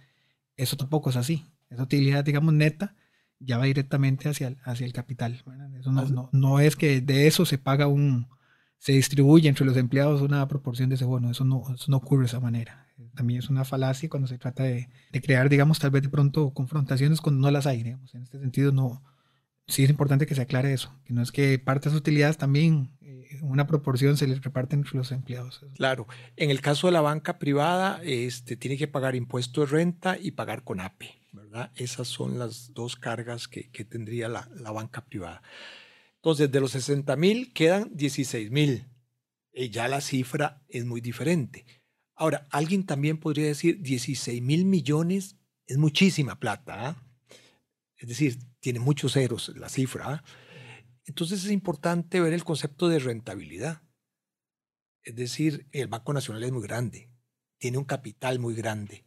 Eso 0.58 0.76
tampoco 0.76 1.08
es 1.08 1.16
así. 1.16 1.46
Esa 1.70 1.84
utilidad, 1.84 2.22
digamos, 2.22 2.52
neta, 2.52 2.94
ya 3.38 3.56
va 3.56 3.64
directamente 3.64 4.28
hacia 4.28 4.48
el, 4.48 4.58
hacia 4.62 4.84
el 4.84 4.92
capital. 4.92 5.42
Eso 5.80 5.90
no, 5.90 6.28
no 6.32 6.60
es 6.60 6.76
que 6.76 7.00
de 7.00 7.26
eso 7.26 7.46
se 7.46 7.56
paga 7.56 7.86
un 7.86 8.28
se 8.78 8.92
distribuye 8.92 9.48
entre 9.48 9.64
los 9.64 9.76
empleados 9.76 10.20
una 10.20 10.46
proporción 10.48 10.88
de 10.88 10.96
ese 10.96 11.04
bono. 11.04 11.30
Eso 11.30 11.44
no, 11.44 11.62
no 11.88 11.96
ocurre 11.96 12.22
de 12.22 12.26
esa 12.26 12.40
manera. 12.40 12.86
También 13.14 13.40
es 13.40 13.48
una 13.48 13.64
falacia 13.64 14.08
cuando 14.08 14.28
se 14.28 14.38
trata 14.38 14.64
de, 14.64 14.88
crear, 15.22 15.48
digamos, 15.48 15.78
tal 15.78 15.90
vez 15.90 16.02
de 16.02 16.08
pronto 16.08 16.50
confrontaciones 16.50 17.20
cuando 17.20 17.40
no 17.40 17.50
las 17.50 17.66
hay. 17.66 17.80
En 17.80 18.22
este 18.22 18.38
sentido, 18.38 18.72
no, 18.72 19.02
sí 19.66 19.84
es 19.84 19.90
importante 19.90 20.26
que 20.26 20.34
se 20.34 20.42
aclare 20.42 20.72
eso, 20.72 20.94
que 21.04 21.12
no 21.12 21.22
es 21.22 21.32
que 21.32 21.58
parte 21.58 21.88
de 21.88 21.92
sus 21.92 22.00
utilidades 22.00 22.36
también 22.36 22.90
eh, 23.00 23.38
una 23.42 23.66
proporción 23.66 24.16
se 24.16 24.26
les 24.26 24.42
reparten 24.42 24.80
entre 24.80 24.96
los 24.96 25.12
empleados. 25.12 25.64
Claro, 25.74 26.06
en 26.36 26.50
el 26.50 26.60
caso 26.60 26.86
de 26.86 26.92
la 26.92 27.00
banca 27.00 27.38
privada, 27.38 28.00
este, 28.02 28.56
tiene 28.56 28.76
que 28.76 28.88
pagar 28.88 29.16
impuesto 29.16 29.62
de 29.62 29.66
renta 29.68 30.18
y 30.20 30.32
pagar 30.32 30.62
con 30.62 30.80
APE, 30.80 31.18
¿verdad? 31.32 31.70
Esas 31.74 32.08
son 32.08 32.38
las 32.38 32.72
dos 32.74 32.96
cargas 32.96 33.48
que, 33.48 33.68
tendría 33.84 34.28
la, 34.28 34.48
la 34.54 34.70
banca 34.70 35.04
privada. 35.04 35.42
Entonces, 36.24 36.50
de 36.50 36.58
los 36.58 36.70
60 36.70 37.16
mil 37.16 37.52
quedan 37.52 37.90
16 37.94 38.50
mil. 38.50 38.86
Y 39.52 39.68
ya 39.68 39.88
la 39.88 40.00
cifra 40.00 40.64
es 40.68 40.86
muy 40.86 41.02
diferente. 41.02 41.66
Ahora, 42.14 42.46
alguien 42.50 42.86
también 42.86 43.18
podría 43.18 43.44
decir 43.44 43.82
16 43.82 44.40
mil 44.40 44.64
millones 44.64 45.36
es 45.66 45.76
muchísima 45.76 46.40
plata. 46.40 46.88
¿ah? 46.88 47.02
Es 47.98 48.08
decir, 48.08 48.38
tiene 48.60 48.80
muchos 48.80 49.12
ceros 49.12 49.52
la 49.54 49.68
cifra. 49.68 50.14
¿ah? 50.14 50.24
Entonces 51.04 51.44
es 51.44 51.50
importante 51.50 52.20
ver 52.20 52.32
el 52.32 52.42
concepto 52.42 52.88
de 52.88 53.00
rentabilidad. 53.00 53.82
Es 55.02 55.14
decir, 55.16 55.68
el 55.72 55.88
Banco 55.88 56.14
Nacional 56.14 56.42
es 56.42 56.52
muy 56.52 56.62
grande, 56.62 57.10
tiene 57.58 57.76
un 57.76 57.84
capital 57.84 58.38
muy 58.38 58.54
grande. 58.54 59.04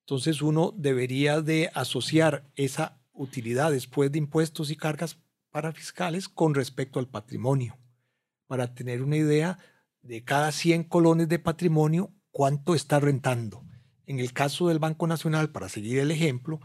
Entonces 0.00 0.42
uno 0.42 0.74
debería 0.76 1.40
de 1.40 1.70
asociar 1.72 2.52
esa 2.54 3.00
utilidad 3.14 3.70
después 3.70 4.12
de 4.12 4.18
impuestos 4.18 4.70
y 4.70 4.76
cargas 4.76 5.23
para 5.54 5.70
fiscales 5.70 6.28
con 6.28 6.52
respecto 6.52 6.98
al 6.98 7.06
patrimonio, 7.06 7.78
para 8.48 8.74
tener 8.74 9.02
una 9.02 9.16
idea 9.16 9.56
de 10.02 10.24
cada 10.24 10.50
100 10.50 10.82
colones 10.82 11.28
de 11.28 11.38
patrimonio 11.38 12.12
cuánto 12.32 12.74
está 12.74 12.98
rentando. 12.98 13.64
En 14.04 14.18
el 14.18 14.32
caso 14.32 14.66
del 14.66 14.80
Banco 14.80 15.06
Nacional, 15.06 15.50
para 15.50 15.68
seguir 15.68 16.00
el 16.00 16.10
ejemplo, 16.10 16.60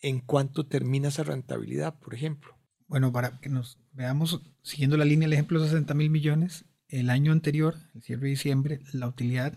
¿en 0.00 0.20
cuánto 0.20 0.64
termina 0.64 1.08
esa 1.08 1.24
rentabilidad, 1.24 1.98
por 1.98 2.14
ejemplo? 2.14 2.56
Bueno, 2.86 3.12
para 3.12 3.38
que 3.38 3.50
nos 3.50 3.78
veamos, 3.92 4.40
siguiendo 4.62 4.96
la 4.96 5.04
línea 5.04 5.26
del 5.26 5.34
ejemplo 5.34 5.60
de 5.60 5.68
60 5.68 5.92
mil 5.92 6.08
millones, 6.08 6.64
el 6.88 7.10
año 7.10 7.32
anterior, 7.32 7.76
el 7.94 8.00
cierre 8.00 8.22
de 8.22 8.28
diciembre, 8.30 8.80
la 8.94 9.08
utilidad 9.08 9.52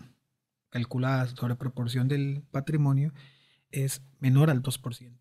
calculada 0.68 1.28
sobre 1.28 1.56
proporción 1.56 2.08
del 2.08 2.42
patrimonio 2.50 3.14
es 3.70 4.02
menor 4.20 4.50
al 4.50 4.62
2%. 4.62 5.18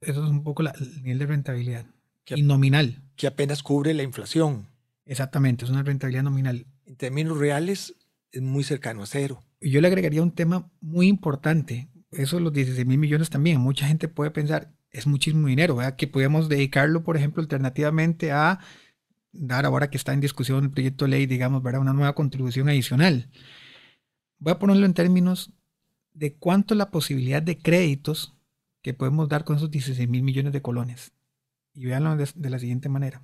Eso 0.00 0.24
es 0.24 0.30
un 0.30 0.42
poco 0.42 0.62
el 0.62 1.02
nivel 1.02 1.18
de 1.18 1.26
rentabilidad 1.26 1.93
y 2.26 2.42
nominal. 2.42 3.02
Que 3.16 3.26
apenas 3.26 3.62
cubre 3.62 3.94
la 3.94 4.02
inflación. 4.02 4.66
Exactamente, 5.06 5.64
es 5.64 5.70
una 5.70 5.82
rentabilidad 5.82 6.22
nominal. 6.22 6.66
En 6.86 6.96
términos 6.96 7.38
reales 7.38 7.94
es 8.32 8.42
muy 8.42 8.64
cercano 8.64 9.02
a 9.02 9.06
cero. 9.06 9.42
Y 9.60 9.70
yo 9.70 9.80
le 9.80 9.88
agregaría 9.88 10.22
un 10.22 10.32
tema 10.32 10.70
muy 10.80 11.08
importante. 11.08 11.88
Eso 12.10 12.40
los 12.40 12.52
16 12.52 12.86
mil 12.86 12.98
millones 12.98 13.30
también. 13.30 13.60
Mucha 13.60 13.86
gente 13.86 14.08
puede 14.08 14.30
pensar, 14.30 14.72
es 14.90 15.06
muchísimo 15.06 15.48
dinero, 15.48 15.76
¿verdad? 15.76 15.96
que 15.96 16.06
podemos 16.06 16.48
dedicarlo, 16.48 17.02
por 17.02 17.16
ejemplo, 17.16 17.42
alternativamente 17.42 18.32
a 18.32 18.60
dar, 19.32 19.66
ahora 19.66 19.90
que 19.90 19.96
está 19.96 20.12
en 20.12 20.20
discusión 20.20 20.64
el 20.64 20.70
proyecto 20.70 21.04
de 21.04 21.12
ley, 21.12 21.26
digamos, 21.26 21.62
¿verdad? 21.62 21.80
una 21.80 21.92
nueva 21.92 22.14
contribución 22.14 22.68
adicional. 22.68 23.30
Voy 24.38 24.52
a 24.52 24.58
ponerlo 24.58 24.86
en 24.86 24.94
términos 24.94 25.52
de 26.12 26.34
cuánto 26.36 26.74
la 26.74 26.90
posibilidad 26.90 27.42
de 27.42 27.58
créditos 27.58 28.34
que 28.82 28.94
podemos 28.94 29.28
dar 29.28 29.44
con 29.44 29.56
esos 29.56 29.70
16 29.70 30.08
mil 30.08 30.22
millones 30.22 30.52
de 30.52 30.62
colones. 30.62 31.12
Y 31.74 31.86
véanlo 31.86 32.16
de, 32.16 32.50
la 32.50 32.58
siguiente 32.58 32.88
manera. 32.88 33.20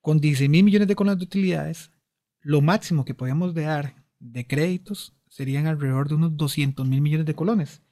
Con 0.00 0.20
16 0.20 0.50
mil 0.50 0.64
millones 0.64 0.88
de 0.88 0.96
colones 0.96 1.18
de 1.18 1.24
utilidades, 1.24 1.90
lo 2.40 2.60
máximo 2.60 3.04
que 3.04 3.14
podíamos 3.14 3.54
dar 3.54 3.94
de 4.18 4.46
créditos 4.46 5.14
serían 5.28 5.66
alrededor 5.66 6.08
de 6.08 6.14
unos 6.14 6.36
200 6.36 6.86
mil 6.86 7.00
millones 7.00 7.26
de 7.26 7.34
colones. 7.34 7.82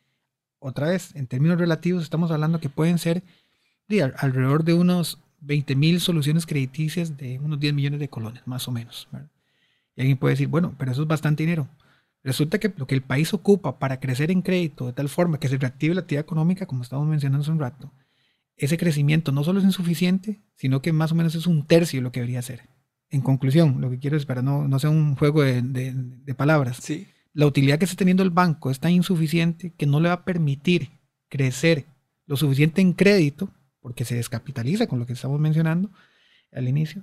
Otra 0.58 0.88
vez, 0.88 1.14
en 1.16 1.26
términos 1.26 1.58
relativos, 1.58 2.02
estamos 2.02 2.30
hablando 2.30 2.60
que 2.60 2.68
pueden 2.68 2.98
ser 2.98 3.22
alrededor 4.16 4.64
de 4.64 4.74
unos 4.74 5.18
20 5.40 5.74
mil 5.76 6.00
soluciones 6.00 6.46
crediticias 6.46 7.16
de 7.16 7.38
unos 7.40 7.60
10 7.60 7.74
millones 7.74 8.00
de 8.00 8.08
colones, 8.08 8.46
más 8.46 8.66
o 8.68 8.72
menos. 8.72 9.08
Y 9.96 10.00
alguien 10.00 10.16
puede 10.16 10.34
decir, 10.34 10.48
bueno, 10.48 10.74
pero 10.78 10.92
eso 10.92 11.02
es 11.02 11.08
bastante 11.08 11.42
dinero. 11.42 11.68
Resulta 12.24 12.58
que 12.58 12.72
lo 12.76 12.86
que 12.86 12.94
el 12.94 13.02
país 13.02 13.34
ocupa 13.34 13.78
para 13.78 13.98
crecer 13.98 14.30
en 14.30 14.42
crédito 14.42 14.86
de 14.86 14.92
tal 14.92 15.08
forma 15.08 15.38
que 15.38 15.48
se 15.48 15.58
reactive 15.58 15.94
la 15.94 16.02
actividad 16.02 16.22
económica, 16.22 16.66
como 16.66 16.82
estamos 16.82 17.06
mencionando 17.06 17.42
hace 17.42 17.50
un 17.50 17.58
rato, 17.58 17.90
ese 18.56 18.78
crecimiento 18.78 19.32
no 19.32 19.44
solo 19.44 19.58
es 19.58 19.64
insuficiente, 19.64 20.40
sino 20.54 20.82
que 20.82 20.92
más 20.92 21.12
o 21.12 21.14
menos 21.14 21.34
es 21.34 21.46
un 21.46 21.66
tercio 21.66 21.98
de 21.98 22.02
lo 22.02 22.12
que 22.12 22.20
debería 22.20 22.42
ser. 22.42 22.68
En 23.10 23.20
conclusión, 23.20 23.80
lo 23.80 23.90
que 23.90 23.98
quiero 23.98 24.16
es 24.16 24.24
para 24.24 24.42
no, 24.42 24.68
no 24.68 24.78
sea 24.78 24.90
un 24.90 25.16
juego 25.16 25.42
de, 25.42 26.34
palabras. 26.36 26.78
Sí. 26.78 27.06
La 27.34 27.46
utilidad 27.46 27.78
que 27.78 27.84
está 27.84 27.96
teniendo 27.96 28.22
el 28.22 28.30
banco 28.30 28.70
es 28.70 28.80
tan 28.80 28.92
insuficiente 28.92 29.74
que 29.74 29.86
no 29.86 30.00
le 30.00 30.08
va 30.08 30.14
a 30.14 30.24
permitir 30.24 30.90
crecer 31.28 31.86
lo 32.26 32.36
suficiente 32.36 32.80
en 32.80 32.92
crédito, 32.92 33.50
porque 33.80 34.04
se 34.04 34.14
descapitaliza 34.14 34.86
con 34.86 34.98
lo 34.98 35.06
que 35.06 35.12
estamos 35.12 35.40
mencionando 35.40 35.90
al 36.52 36.68
inicio. 36.68 37.02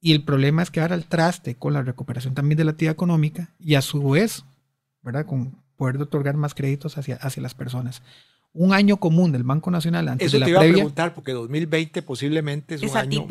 Y 0.00 0.12
el 0.12 0.24
problema 0.24 0.62
es 0.62 0.70
quedar 0.70 0.92
al 0.92 1.06
traste 1.06 1.56
con 1.56 1.72
la 1.72 1.82
recuperación 1.82 2.34
también 2.34 2.58
de 2.58 2.64
la 2.64 2.72
actividad 2.72 2.92
económica 2.92 3.54
y 3.58 3.74
a 3.74 3.82
su 3.82 4.10
vez, 4.10 4.44
¿verdad? 5.02 5.26
Con 5.26 5.62
poder 5.76 6.00
otorgar 6.00 6.36
más 6.36 6.54
créditos 6.54 6.98
hacia, 6.98 7.16
hacia 7.16 7.42
las 7.42 7.54
personas 7.54 8.02
un 8.54 8.72
año 8.72 8.96
común 8.96 9.32
del 9.32 9.42
Banco 9.42 9.70
Nacional 9.70 10.08
antes 10.08 10.28
Eso 10.28 10.36
de 10.36 10.40
la 10.40 10.46
te 10.46 10.50
iba 10.52 10.60
a 10.60 10.62
preguntar, 10.62 11.14
porque 11.14 11.32
2020 11.32 12.02
posiblemente 12.02 12.76
es, 12.76 12.82
un 12.82 12.96
año 12.96 13.26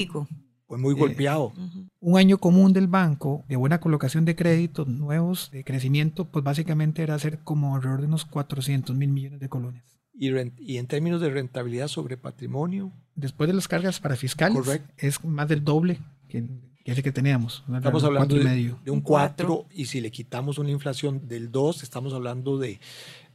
pues, 0.68 0.82
muy 0.82 0.94
golpeado. 0.94 1.54
Un 2.00 2.18
año 2.18 2.38
común 2.38 2.74
del 2.74 2.88
banco 2.88 3.46
de 3.48 3.56
buena 3.56 3.80
colocación 3.80 4.26
de 4.26 4.36
créditos 4.36 4.88
nuevos, 4.88 5.50
de 5.52 5.64
crecimiento, 5.64 6.26
pues 6.26 6.44
básicamente 6.44 7.02
era 7.02 7.16
hacer 7.16 7.40
como 7.40 7.76
alrededor 7.76 8.02
de 8.02 8.08
unos 8.08 8.26
400 8.26 8.96
mil 8.96 9.10
millones 9.10 9.40
de 9.40 9.50
colones. 9.50 9.84
Y, 10.14 10.30
y, 10.60 10.78
en 10.78 10.88
términos 10.88 11.22
de 11.22 11.30
rentabilidad 11.30 11.88
sobre 11.88 12.18
patrimonio. 12.18 12.92
Después 13.16 13.48
de 13.48 13.54
las 13.54 13.68
cargas 13.68 14.00
para 14.00 14.16
fiscales, 14.16 14.82
es 14.98 15.24
más 15.24 15.48
del 15.48 15.64
doble 15.64 16.00
que, 16.28 16.44
ese 16.86 17.02
que 17.02 17.12
teníamos. 17.12 17.64
Estamos 17.74 18.04
hablando 18.04 18.36
de, 18.36 18.44
medio. 18.44 18.80
de, 18.84 18.92
un 18.92 19.02
4 19.02 19.68
y 19.72 19.86
si 19.86 20.02
le 20.02 20.12
quitamos 20.12 20.58
una 20.58 20.70
inflación 20.70 21.28
del 21.28 21.52
2, 21.52 21.82
estamos 21.82 22.14
hablando 22.14 22.58
de, 22.58 22.80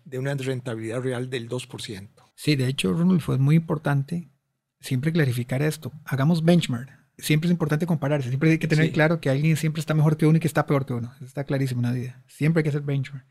de 0.08 0.18
una 0.18 0.34
rentabilidad 0.34 1.00
real 1.02 1.30
del 1.30 1.48
2%. 1.48 2.08
Sí, 2.34 2.56
de 2.56 2.68
hecho, 2.68 2.92
Ronald, 2.92 3.20
fue 3.20 3.38
muy 3.38 3.56
importante 3.56 4.30
siempre 4.80 5.12
clarificar 5.12 5.62
esto. 5.62 5.92
Hagamos 6.04 6.44
benchmark. 6.44 6.88
Siempre 7.18 7.48
es 7.48 7.52
importante 7.52 7.86
compararse. 7.86 8.28
Siempre 8.28 8.50
hay 8.50 8.58
que 8.58 8.68
tener 8.68 8.92
claro 8.92 9.20
que 9.20 9.28
alguien 9.28 9.56
siempre 9.56 9.80
está 9.80 9.92
mejor 9.94 10.16
que 10.16 10.26
uno 10.26 10.36
y 10.36 10.40
que 10.40 10.46
está 10.46 10.66
peor 10.66 10.86
que 10.86 10.94
uno. 10.94 11.12
está 11.20 11.44
clarísimo 11.44 11.80
en 11.80 11.86
la 11.86 11.92
vida. 11.92 12.24
Siempre 12.28 12.60
hay 12.60 12.62
que 12.62 12.68
hacer 12.68 12.82
benchmark. 12.82 13.26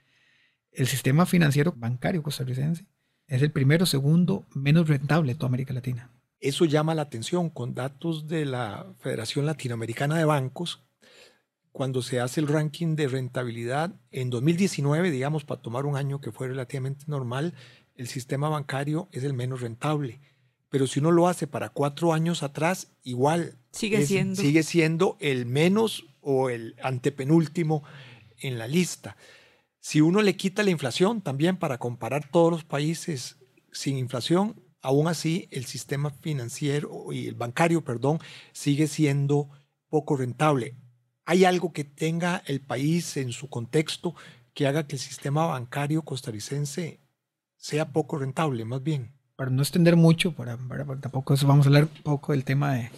El 0.71 0.87
sistema 0.87 1.25
financiero 1.25 1.73
bancario 1.75 2.21
costarricense 2.21 2.85
es 3.27 3.41
el 3.41 3.51
primero 3.51 3.85
segundo 3.85 4.45
menos 4.53 4.87
rentable 4.87 5.33
de 5.33 5.39
toda 5.39 5.47
América 5.47 5.73
Latina. 5.73 6.11
Eso 6.39 6.65
llama 6.65 6.93
la 6.93 7.03
atención 7.03 7.49
con 7.49 7.73
datos 7.73 8.27
de 8.27 8.45
la 8.45 8.93
Federación 8.99 9.45
Latinoamericana 9.45 10.17
de 10.17 10.25
Bancos. 10.25 10.86
Cuando 11.77 12.01
se 12.01 12.19
hace 12.19 12.41
el 12.41 12.47
ranking 12.47 12.95
de 12.95 13.07
rentabilidad 13.07 13.93
en 14.09 14.31
2019, 14.31 15.11
digamos, 15.11 15.43
para 15.43 15.61
tomar 15.61 15.85
un 15.85 15.95
año 15.95 16.19
que 16.19 16.31
fue 16.31 16.47
relativamente 16.47 17.05
normal, 17.05 17.53
el 17.93 18.07
sistema 18.07 18.49
bancario 18.49 19.09
es 19.11 19.23
el 19.23 19.35
menos 19.35 19.61
rentable. 19.61 20.19
Pero 20.69 20.87
si 20.87 21.01
uno 21.01 21.11
lo 21.11 21.27
hace 21.27 21.45
para 21.45 21.69
cuatro 21.69 22.13
años 22.13 22.41
atrás, 22.41 22.87
igual 23.03 23.59
sigue, 23.71 24.03
siendo. 24.07 24.41
sigue 24.41 24.63
siendo 24.63 25.17
el 25.19 25.45
menos 25.45 26.07
o 26.19 26.49
el 26.49 26.75
antepenúltimo 26.81 27.83
en 28.39 28.57
la 28.57 28.67
lista. 28.67 29.15
Si 29.79 30.01
uno 30.01 30.23
le 30.23 30.35
quita 30.35 30.63
la 30.63 30.71
inflación 30.71 31.21
también 31.21 31.57
para 31.57 31.77
comparar 31.77 32.27
todos 32.31 32.49
los 32.49 32.63
países 32.63 33.37
sin 33.71 33.99
inflación, 33.99 34.59
aún 34.81 35.07
así 35.07 35.47
el 35.51 35.65
sistema 35.65 36.09
financiero 36.09 37.13
y 37.13 37.27
el 37.27 37.35
bancario, 37.35 37.83
perdón, 37.83 38.17
sigue 38.51 38.87
siendo 38.87 39.51
poco 39.89 40.17
rentable. 40.17 40.73
¿Hay 41.27 41.45
algo 41.45 41.73
que 41.73 41.83
tenga 41.83 42.41
el 42.45 42.61
país 42.61 43.17
en 43.17 43.31
su 43.31 43.49
contexto 43.49 44.15
que 44.53 44.65
haga 44.65 44.87
que 44.87 44.95
el 44.95 45.01
sistema 45.01 45.45
bancario 45.45 46.01
costarricense 46.01 46.99
sea 47.57 47.91
poco 47.91 48.17
rentable, 48.17 48.65
más 48.65 48.81
bien? 48.81 49.11
Para 49.35 49.51
no 49.51 49.61
extender 49.61 49.95
mucho, 49.95 50.33
para, 50.33 50.57
tampoco 50.99 51.33
eso 51.35 51.45
vamos 51.45 51.65
a 51.65 51.69
hablar 51.69 51.83
un 51.83 52.01
poco 52.01 52.31
del 52.31 52.43
tema 52.43 52.73
de, 52.73 52.89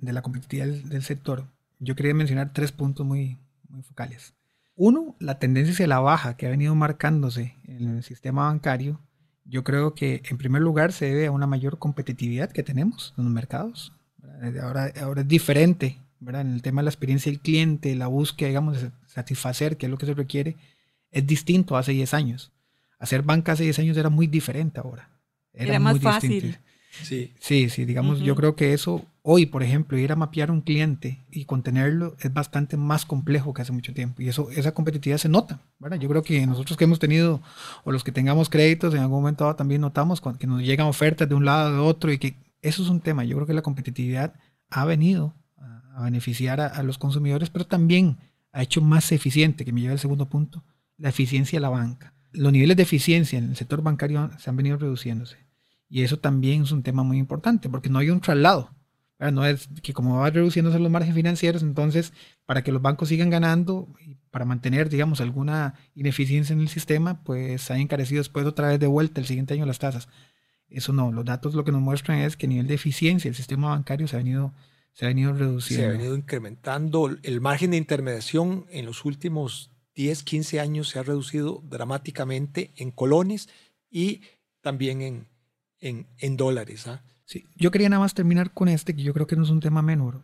la 0.00 0.22
competitividad 0.22 0.66
del, 0.66 1.02
sector. 1.02 1.44
Yo 1.78 1.94
quería 1.94 2.14
mencionar 2.14 2.52
tres 2.52 2.72
puntos 2.72 3.06
muy, 3.06 3.38
muy 3.68 3.82
focales. 3.82 4.34
Uno, 4.74 5.14
la 5.20 5.38
tendencia 5.38 5.74
hacia 5.74 5.86
la 5.86 6.00
baja 6.00 6.36
que 6.36 6.46
ha 6.46 6.50
venido 6.50 6.74
marcándose 6.74 7.54
en 7.68 7.96
el 7.98 8.02
sistema 8.02 8.46
bancario 8.46 8.98
yo 9.44 9.62
creo 9.62 9.94
que 9.94 10.22
en 10.28 10.38
primer 10.38 10.62
lugar 10.62 10.92
se 10.92 11.06
debe 11.06 11.26
a 11.26 11.30
una 11.30 11.46
mayor 11.46 11.78
competitividad 11.78 12.50
que 12.50 12.62
tenemos 12.62 13.14
en 13.18 13.24
los 13.24 13.32
mercados. 13.32 13.92
Ahora, 14.62 14.90
ahora 15.00 15.20
es 15.20 15.28
diferente, 15.28 15.98
¿verdad? 16.24 16.42
En 16.42 16.52
el 16.52 16.62
tema 16.62 16.82
de 16.82 16.84
la 16.84 16.90
experiencia 16.90 17.30
del 17.30 17.40
cliente, 17.40 17.94
la 17.94 18.06
búsqueda, 18.06 18.48
digamos, 18.48 18.80
de 18.80 18.90
satisfacer, 19.06 19.76
que 19.76 19.86
es 19.86 19.90
lo 19.90 19.98
que 19.98 20.06
se 20.06 20.14
requiere, 20.14 20.56
es 21.10 21.26
distinto 21.26 21.76
hace 21.76 21.92
10 21.92 22.14
años. 22.14 22.52
Hacer 22.98 23.22
banca 23.22 23.52
hace 23.52 23.64
10 23.64 23.78
años 23.80 23.96
era 23.96 24.10
muy 24.10 24.26
diferente 24.26 24.80
ahora. 24.80 25.10
Era, 25.52 25.78
más 25.78 26.00
fácil. 26.00 26.58
Sí, 27.02 27.32
sí, 27.40 27.68
sí 27.68 27.84
digamos, 27.84 28.20
yo 28.20 28.34
creo 28.36 28.54
que 28.54 28.72
eso 28.72 29.04
hoy, 29.26 29.46
por 29.46 29.62
ejemplo, 29.62 29.98
ir 29.98 30.12
a 30.12 30.16
mapear 30.16 30.50
un 30.50 30.60
cliente 30.60 31.24
y 31.30 31.46
contenerlo 31.46 32.14
es 32.20 32.32
bastante 32.32 32.76
más 32.76 33.06
complejo 33.06 33.54
que 33.54 33.62
hace 33.62 33.72
mucho 33.72 33.94
tiempo. 33.94 34.20
Y 34.20 34.28
eso, 34.28 34.50
esa 34.50 34.74
competitividad 34.74 35.18
se 35.18 35.30
nota, 35.30 35.60
¿verdad? 35.78 35.98
Yo 35.98 36.08
creo 36.10 36.22
que 36.22 36.46
nosotros 36.46 36.76
que 36.76 36.84
hemos 36.84 36.98
tenido, 36.98 37.40
o 37.84 37.90
los 37.90 38.04
que 38.04 38.12
tengamos 38.12 38.50
créditos, 38.50 38.92
en 38.94 39.00
algún 39.00 39.20
momento 39.20 39.54
también 39.56 39.80
notamos 39.80 40.22
que 40.38 40.46
nos 40.46 40.62
llegan 40.62 40.86
ofertas 40.86 41.28
de 41.28 41.34
un 41.34 41.46
lado 41.46 41.72
de 41.72 41.78
otro 41.78 42.12
y 42.12 42.18
que 42.18 42.36
eso 42.60 42.82
es 42.82 42.88
un 42.90 43.00
tema. 43.00 43.24
Yo 43.24 43.36
creo 43.36 43.46
que 43.46 43.54
la 43.54 43.62
competitividad 43.62 44.34
ha 44.68 44.84
venido 44.84 45.34
a, 45.94 46.02
beneficiar 46.02 46.60
a, 46.60 46.82
los 46.82 46.98
consumidores, 46.98 47.50
pero 47.50 47.66
también 47.66 48.18
ha 48.52 48.62
hecho 48.62 48.80
más 48.80 49.12
eficiente, 49.12 49.64
que 49.64 49.72
me 49.72 49.80
lleva 49.80 49.92
al 49.92 49.98
segundo 49.98 50.28
punto, 50.28 50.64
la 50.96 51.08
eficiencia 51.08 51.56
de 51.58 51.62
la 51.62 51.70
banca. 51.70 52.14
Los 52.32 52.52
niveles 52.52 52.76
de 52.76 52.82
eficiencia 52.82 53.38
en 53.38 53.50
el 53.50 53.56
sector 53.56 53.82
bancario 53.82 54.30
se 54.38 54.50
han 54.50 54.56
venido 54.56 54.76
reduciéndose 54.76 55.44
y 55.94 56.02
eso 56.02 56.18
también 56.18 56.62
es 56.62 56.72
un 56.72 56.82
tema 56.82 57.04
muy 57.04 57.18
importante, 57.18 57.68
porque 57.68 57.88
no 57.88 58.00
hay 58.00 58.10
un 58.10 58.20
traslado. 58.20 58.70
No 59.32 59.46
es 59.46 59.68
que 59.82 59.94
como 59.94 60.18
va 60.18 60.28
reduciéndose 60.28 60.80
los 60.80 60.90
márgenes 60.90 61.14
financieros, 61.14 61.62
entonces 61.62 62.12
para 62.46 62.64
que 62.64 62.72
los 62.72 62.82
bancos 62.82 63.10
sigan 63.10 63.30
ganando 63.30 63.88
y 64.04 64.16
para 64.30 64.44
mantener, 64.44 64.88
digamos, 64.88 65.20
alguna 65.20 65.74
ineficiencia 65.94 66.52
en 66.52 66.60
el 66.60 66.68
sistema, 66.68 67.22
pues 67.22 67.70
ha 67.70 67.78
encarecido 67.78 68.18
después 68.18 68.44
otra 68.44 68.68
vez 68.68 68.80
de 68.80 68.88
vuelta 68.88 69.20
el 69.20 69.26
siguiente 69.26 69.54
año 69.54 69.66
las 69.66 69.78
tasas. 69.78 70.08
Eso 70.68 70.92
no, 70.92 71.12
los 71.12 71.24
datos 71.24 71.54
lo 71.54 71.64
que 71.64 71.70
nos 71.70 71.80
muestran 71.80 72.18
es 72.18 72.36
que 72.36 72.46
el 72.46 72.50
nivel 72.50 72.66
de 72.66 72.74
eficiencia 72.74 73.28
del 73.28 73.36
sistema 73.36 73.68
bancario 73.68 74.08
se 74.08 74.16
ha 74.16 74.18
venido, 74.18 74.52
se 74.94 75.04
ha 75.04 75.08
venido 75.08 75.32
reduciendo. 75.32 75.84
Se 75.84 75.88
ha 75.88 75.92
venido 75.92 76.16
incrementando. 76.16 77.10
El 77.22 77.40
margen 77.40 77.72
de 77.72 77.76
intermediación 77.76 78.66
en 78.70 78.86
los 78.86 79.04
últimos 79.04 79.70
10, 79.96 80.22
15 80.22 80.60
años 80.60 80.88
se 80.88 80.98
ha 80.98 81.02
reducido 81.02 81.62
dramáticamente 81.68 82.72
en 82.76 82.92
colones 82.92 83.48
y 83.90 84.22
también 84.60 85.28
en, 85.80 86.06
en, 86.18 86.36
dólares. 86.36 86.86
¿ah? 86.86 87.02
Sí, 87.24 87.46
yo 87.56 87.70
quería 87.70 87.88
nada 87.88 88.00
más 88.00 88.14
terminar 88.14 88.52
con 88.52 88.68
este, 88.68 88.94
que 88.94 89.02
yo 89.02 89.12
creo 89.12 89.26
que 89.26 89.36
no 89.36 89.42
es 89.42 89.50
un 89.50 89.60
tema 89.60 89.82
menor. 89.82 90.22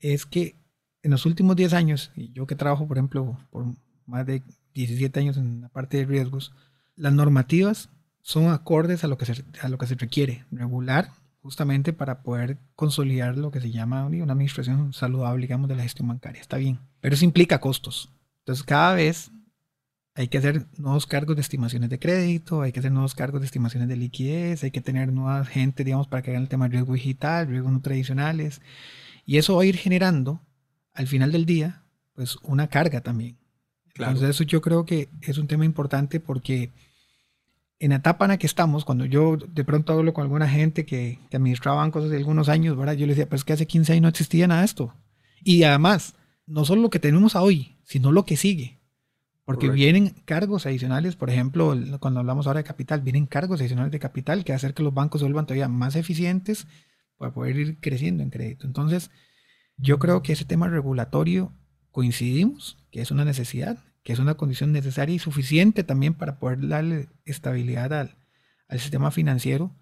Es 0.00 0.26
que 0.26 0.56
en 1.02 1.12
los 1.12 1.24
últimos 1.24 1.54
10 1.56 1.72
años, 1.72 2.10
y 2.16 2.32
yo 2.32 2.46
que 2.46 2.56
trabajo, 2.56 2.88
por 2.88 2.98
ejemplo, 2.98 3.38
por 3.50 3.64
más 4.06 4.26
de 4.26 4.42
17 4.74 5.20
años 5.20 5.36
en 5.36 5.60
la 5.60 5.68
parte 5.68 5.98
de 5.98 6.04
riesgos, 6.04 6.52
las 6.96 7.12
normativas 7.12 7.90
son 8.22 8.50
acordes 8.50 9.04
a 9.04 9.08
lo 9.08 9.16
que 9.16 9.26
se, 9.26 9.44
a 9.62 9.68
lo 9.68 9.78
que 9.78 9.86
se 9.86 9.94
requiere, 9.94 10.44
regular, 10.50 11.12
justamente 11.42 11.92
para 11.92 12.22
poder 12.22 12.58
consolidar 12.76 13.36
lo 13.36 13.50
que 13.50 13.60
se 13.60 13.70
llama 13.70 14.06
una 14.06 14.32
administración 14.32 14.92
saludable, 14.92 15.42
digamos, 15.42 15.68
de 15.68 15.76
la 15.76 15.82
gestión 15.82 16.08
bancaria. 16.08 16.40
Está 16.40 16.56
bien, 16.56 16.80
pero 17.00 17.14
eso 17.14 17.24
implica 17.24 17.60
costos. 17.60 18.12
Entonces, 18.40 18.64
cada 18.64 18.94
vez 18.94 19.30
hay 20.14 20.28
que 20.28 20.38
hacer 20.38 20.66
nuevos 20.76 21.06
cargos 21.06 21.36
de 21.36 21.42
estimaciones 21.42 21.88
de 21.88 21.98
crédito, 21.98 22.62
hay 22.62 22.72
que 22.72 22.80
hacer 22.80 22.92
nuevos 22.92 23.14
cargos 23.14 23.40
de 23.40 23.46
estimaciones 23.46 23.88
de 23.88 23.96
liquidez, 23.96 24.62
hay 24.64 24.70
que 24.70 24.80
tener 24.80 25.12
nueva 25.12 25.44
gente, 25.44 25.84
digamos, 25.84 26.08
para 26.08 26.22
que 26.22 26.30
hagan 26.30 26.42
el 26.42 26.48
tema 26.48 26.68
de 26.68 26.72
riesgo 26.72 26.94
digital, 26.94 27.46
riesgos 27.46 27.72
no 27.72 27.80
tradicionales. 27.80 28.60
Y 29.24 29.38
eso 29.38 29.56
va 29.56 29.62
a 29.62 29.66
ir 29.66 29.76
generando, 29.76 30.42
al 30.92 31.06
final 31.06 31.32
del 31.32 31.46
día, 31.46 31.84
pues 32.14 32.36
una 32.42 32.68
carga 32.68 33.00
también. 33.00 33.38
Entonces 33.94 34.30
eso 34.30 34.44
yo 34.44 34.60
creo 34.60 34.84
que 34.84 35.08
es 35.22 35.38
un 35.38 35.46
tema 35.46 35.64
importante 35.64 36.20
porque 36.20 36.72
en 37.80 37.90
la 37.90 37.96
etapa 37.96 38.26
en 38.26 38.30
la 38.30 38.38
que 38.38 38.46
estamos, 38.46 38.84
cuando 38.84 39.06
yo 39.06 39.36
de 39.36 39.64
pronto 39.64 39.94
hablo 39.94 40.12
con 40.12 40.22
alguna 40.22 40.48
gente 40.48 40.84
que, 40.84 41.18
que 41.30 41.36
administraba 41.36 41.78
bancos 41.78 42.04
hace 42.04 42.16
algunos 42.16 42.50
años, 42.50 42.76
¿verdad? 42.76 42.92
yo 42.92 43.06
les 43.06 43.16
decía, 43.16 43.28
pues 43.28 43.42
que 43.42 43.54
hace 43.54 43.66
15 43.66 43.94
años 43.94 44.02
no 44.02 44.08
existía 44.08 44.46
nada 44.46 44.60
de 44.60 44.66
esto. 44.66 44.94
Y 45.42 45.62
además, 45.62 46.14
no 46.46 46.66
solo 46.66 46.82
lo 46.82 46.90
que 46.90 46.98
tenemos 46.98 47.34
hoy, 47.34 47.78
sino 47.84 48.12
lo 48.12 48.26
que 48.26 48.36
sigue. 48.36 48.78
Porque 49.46 49.68
vienen 49.68 50.14
cargos 50.26 50.66
adicionales, 50.66 51.16
por 51.16 51.30
ejemplo, 51.30 51.74
cuando 51.98 52.20
hablamos 52.20 52.46
ahora 52.46 52.58
de 52.58 52.64
capital, 52.64 53.00
vienen 53.00 53.26
cargos 53.26 53.60
adicionales 53.60 53.90
de 53.90 53.98
capital 53.98 54.44
que 54.44 54.52
hacer 54.52 54.74
que 54.74 54.84
los 54.84 54.94
bancos 54.94 55.20
se 55.20 55.24
vuelvan 55.24 55.46
todavía 55.46 55.66
más 55.66 55.96
eficientes 55.96 56.68
para 57.16 57.32
poder 57.32 57.56
ir 57.56 57.80
creciendo 57.80 58.22
en 58.22 58.30
crédito. 58.30 58.66
Entonces, 58.66 59.10
yo 59.76 59.98
creo 59.98 60.22
que 60.22 60.34
ese 60.34 60.44
tema 60.44 60.68
regulatorio 60.68 61.52
coincidimos, 61.90 62.78
que 62.92 63.00
es 63.00 63.10
una 63.10 63.24
necesidad, 63.24 63.78
que 64.02 64.12
es 64.12 64.18
una 64.18 64.34
condición 64.34 64.72
necesaria 64.72 65.14
y 65.14 65.18
suficiente 65.18 65.84
también 65.84 66.14
para 66.14 66.38
poder 66.38 66.66
darle 66.66 67.08
estabilidad 67.24 67.92
al, 67.92 68.16
sistema 68.78 69.10
financiero, 69.10 69.74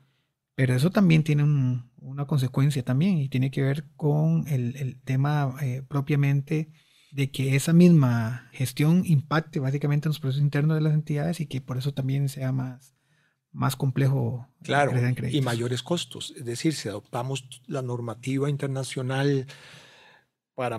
pero 0.55 0.75
eso 0.75 0.91
también 0.91 1.23
tiene 1.23 1.45
una 1.45 2.27
consecuencia 2.27 2.83
también 2.83 3.19
y 3.19 3.29
tiene 3.29 3.51
que 3.51 3.63
ver 3.63 3.85
con 3.97 4.49
el, 4.49 4.99
tema 5.05 5.55
eh, 5.61 5.83
propiamente 5.87 6.73
de 7.11 7.31
que 7.31 7.55
esa 7.55 7.75
misma 7.75 8.49
gestión 8.53 9.03
impacte 9.05 9.61
básicamente 9.61 10.09
en 10.09 10.11
los 10.11 10.21
procesos 10.21 10.43
internos 10.43 10.77
de 10.77 10.81
las 10.81 10.95
entidades 10.95 11.41
y 11.41 11.47
que 11.47 11.61
por 11.61 11.77
eso 11.77 11.93
también 11.93 12.31
sea 12.31 12.51
más, 12.51 12.95
más 13.53 13.77
complejo. 13.77 14.49
Claro, 14.63 14.93
y 15.31 15.41
mayores 15.43 15.83
costos. 15.83 16.33
Es 16.37 16.45
decir, 16.45 16.75
si 16.75 16.89
adoptamos 16.89 17.47
la 17.67 17.83
normativa 17.83 18.49
internacional 18.49 19.47
para 20.55 20.79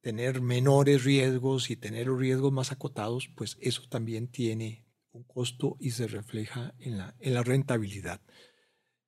tener 0.00 0.40
menores 0.40 1.04
riesgos 1.04 1.70
y 1.70 1.76
tener 1.76 2.06
los 2.06 2.18
riesgos 2.18 2.52
más 2.52 2.72
acotados, 2.72 3.28
pues 3.36 3.56
eso 3.60 3.82
también 3.88 4.28
tiene 4.28 4.86
un 5.12 5.24
costo 5.24 5.76
y 5.80 5.90
se 5.90 6.06
refleja 6.06 6.74
en 6.78 6.98
la, 6.98 7.16
en 7.20 7.34
la 7.34 7.42
rentabilidad. 7.42 8.20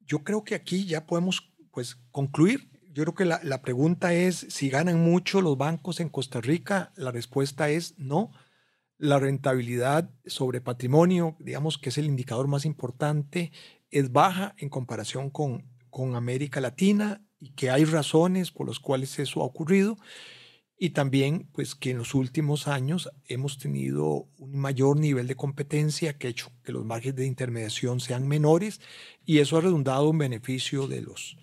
Yo 0.00 0.24
creo 0.24 0.44
que 0.44 0.54
aquí 0.54 0.84
ya 0.84 1.06
podemos 1.06 1.52
pues, 1.70 1.96
concluir 2.10 2.72
yo 2.92 3.04
creo 3.04 3.14
que 3.14 3.24
la, 3.24 3.62
pregunta 3.62 4.12
es 4.12 4.46
si 4.50 4.68
ganan 4.68 5.00
mucho 5.02 5.40
los 5.40 5.56
bancos 5.56 5.98
en 6.00 6.10
Costa 6.10 6.42
Rica. 6.42 6.92
La 6.94 7.10
respuesta 7.10 7.70
es 7.70 7.94
no. 7.96 8.32
La 8.98 9.18
rentabilidad 9.18 10.10
sobre 10.26 10.60
patrimonio, 10.60 11.34
digamos 11.40 11.78
que 11.78 11.88
es 11.88 11.96
el 11.96 12.04
indicador 12.04 12.48
más 12.48 12.66
importante, 12.66 13.50
es 13.90 14.12
baja 14.12 14.54
en 14.58 14.68
comparación 14.68 15.30
con, 15.30 15.64
con 15.88 16.16
América 16.16 16.60
Latina 16.60 17.24
y 17.40 17.54
que 17.54 17.70
hay 17.70 17.86
razones 17.86 18.50
por 18.50 18.68
las 18.68 18.78
cuales 18.78 19.18
eso 19.18 19.40
ha 19.40 19.44
ocurrido. 19.44 19.96
Y 20.82 20.90
también 20.90 21.48
pues 21.52 21.76
que 21.76 21.92
en 21.92 21.98
los 21.98 22.12
últimos 22.12 22.66
años 22.66 23.08
hemos 23.28 23.56
tenido 23.56 24.26
un 24.36 24.58
mayor 24.58 24.98
nivel 24.98 25.28
de 25.28 25.36
competencia 25.36 26.18
que 26.18 26.26
ha 26.26 26.30
hecho 26.30 26.50
que 26.64 26.72
los 26.72 26.84
márgenes 26.84 27.14
de 27.18 27.26
intermediación 27.26 28.00
sean 28.00 28.26
menores 28.26 28.80
y 29.24 29.38
eso 29.38 29.56
ha 29.56 29.60
redundado 29.60 30.10
en 30.10 30.18
beneficio 30.18 30.88
de 30.88 31.02
los, 31.02 31.36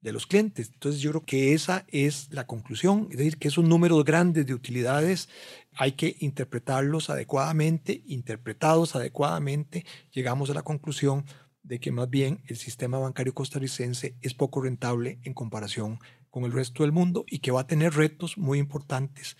de 0.00 0.12
los 0.12 0.26
clientes. 0.26 0.70
Entonces 0.72 1.02
yo 1.02 1.10
creo 1.10 1.26
que 1.26 1.52
esa 1.52 1.84
es 1.88 2.28
la 2.32 2.46
conclusión, 2.46 3.08
es 3.10 3.18
decir, 3.18 3.36
que 3.36 3.48
esos 3.48 3.66
números 3.66 4.02
grandes 4.02 4.46
de 4.46 4.54
utilidades 4.54 5.28
hay 5.74 5.92
que 5.92 6.16
interpretarlos 6.20 7.10
adecuadamente, 7.10 8.02
interpretados 8.06 8.96
adecuadamente, 8.96 9.84
llegamos 10.10 10.48
a 10.48 10.54
la 10.54 10.62
conclusión 10.62 11.26
de 11.62 11.80
que 11.80 11.92
más 11.92 12.08
bien 12.08 12.40
el 12.46 12.56
sistema 12.56 12.98
bancario 12.98 13.34
costarricense 13.34 14.16
es 14.22 14.32
poco 14.32 14.62
rentable 14.62 15.18
en 15.22 15.34
comparación 15.34 15.98
con 16.34 16.44
el 16.44 16.50
resto 16.50 16.82
del 16.82 16.90
mundo 16.90 17.24
y 17.28 17.38
que 17.38 17.52
va 17.52 17.60
a 17.60 17.66
tener 17.68 17.94
retos 17.94 18.36
muy 18.36 18.58
importantes 18.58 19.36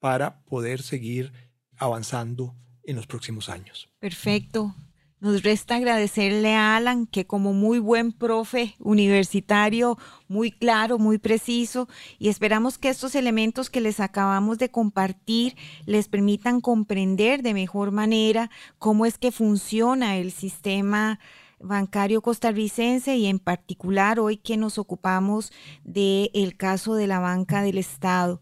para 0.00 0.42
poder 0.42 0.82
seguir 0.82 1.32
avanzando 1.76 2.56
en 2.82 2.96
los 2.96 3.06
próximos 3.06 3.48
años. 3.48 3.88
Perfecto. 4.00 4.74
Nos 5.20 5.44
resta 5.44 5.76
agradecerle 5.76 6.56
a 6.56 6.74
Alan 6.74 7.06
que 7.06 7.28
como 7.28 7.52
muy 7.52 7.78
buen 7.78 8.10
profe 8.10 8.74
universitario, 8.80 9.96
muy 10.26 10.50
claro, 10.50 10.98
muy 10.98 11.18
preciso, 11.18 11.88
y 12.18 12.28
esperamos 12.28 12.76
que 12.76 12.88
estos 12.88 13.14
elementos 13.14 13.70
que 13.70 13.80
les 13.80 14.00
acabamos 14.00 14.58
de 14.58 14.68
compartir 14.68 15.54
les 15.86 16.08
permitan 16.08 16.60
comprender 16.60 17.44
de 17.44 17.54
mejor 17.54 17.92
manera 17.92 18.50
cómo 18.80 19.06
es 19.06 19.16
que 19.16 19.30
funciona 19.30 20.16
el 20.16 20.32
sistema 20.32 21.20
bancario 21.62 22.22
costarricense 22.22 23.16
y 23.16 23.26
en 23.26 23.38
particular 23.38 24.20
hoy 24.20 24.36
que 24.36 24.56
nos 24.56 24.78
ocupamos 24.78 25.52
del 25.84 26.30
el 26.34 26.56
caso 26.56 26.94
de 26.94 27.06
la 27.06 27.18
banca 27.18 27.62
del 27.62 27.78
Estado. 27.78 28.40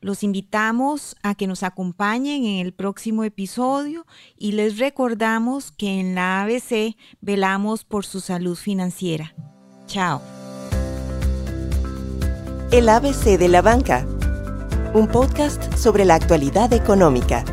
Los 0.00 0.22
invitamos 0.22 1.16
a 1.24 1.34
que 1.34 1.48
nos 1.48 1.64
acompañen 1.64 2.44
en 2.44 2.64
el 2.64 2.72
próximo 2.72 3.24
episodio 3.24 4.06
y 4.36 4.52
les 4.52 4.78
recordamos 4.78 5.72
que 5.72 5.98
en 5.98 6.14
la 6.14 6.42
ABC 6.42 6.96
velamos 7.20 7.84
por 7.84 8.06
su 8.06 8.20
salud 8.20 8.56
financiera. 8.56 9.34
Chao. 9.86 10.22
El 12.70 12.88
ABC 12.88 13.38
de 13.38 13.48
la 13.48 13.62
banca, 13.62 14.06
un 14.94 15.08
podcast 15.08 15.74
sobre 15.74 16.04
la 16.04 16.14
actualidad 16.14 16.72
económica. 16.72 17.44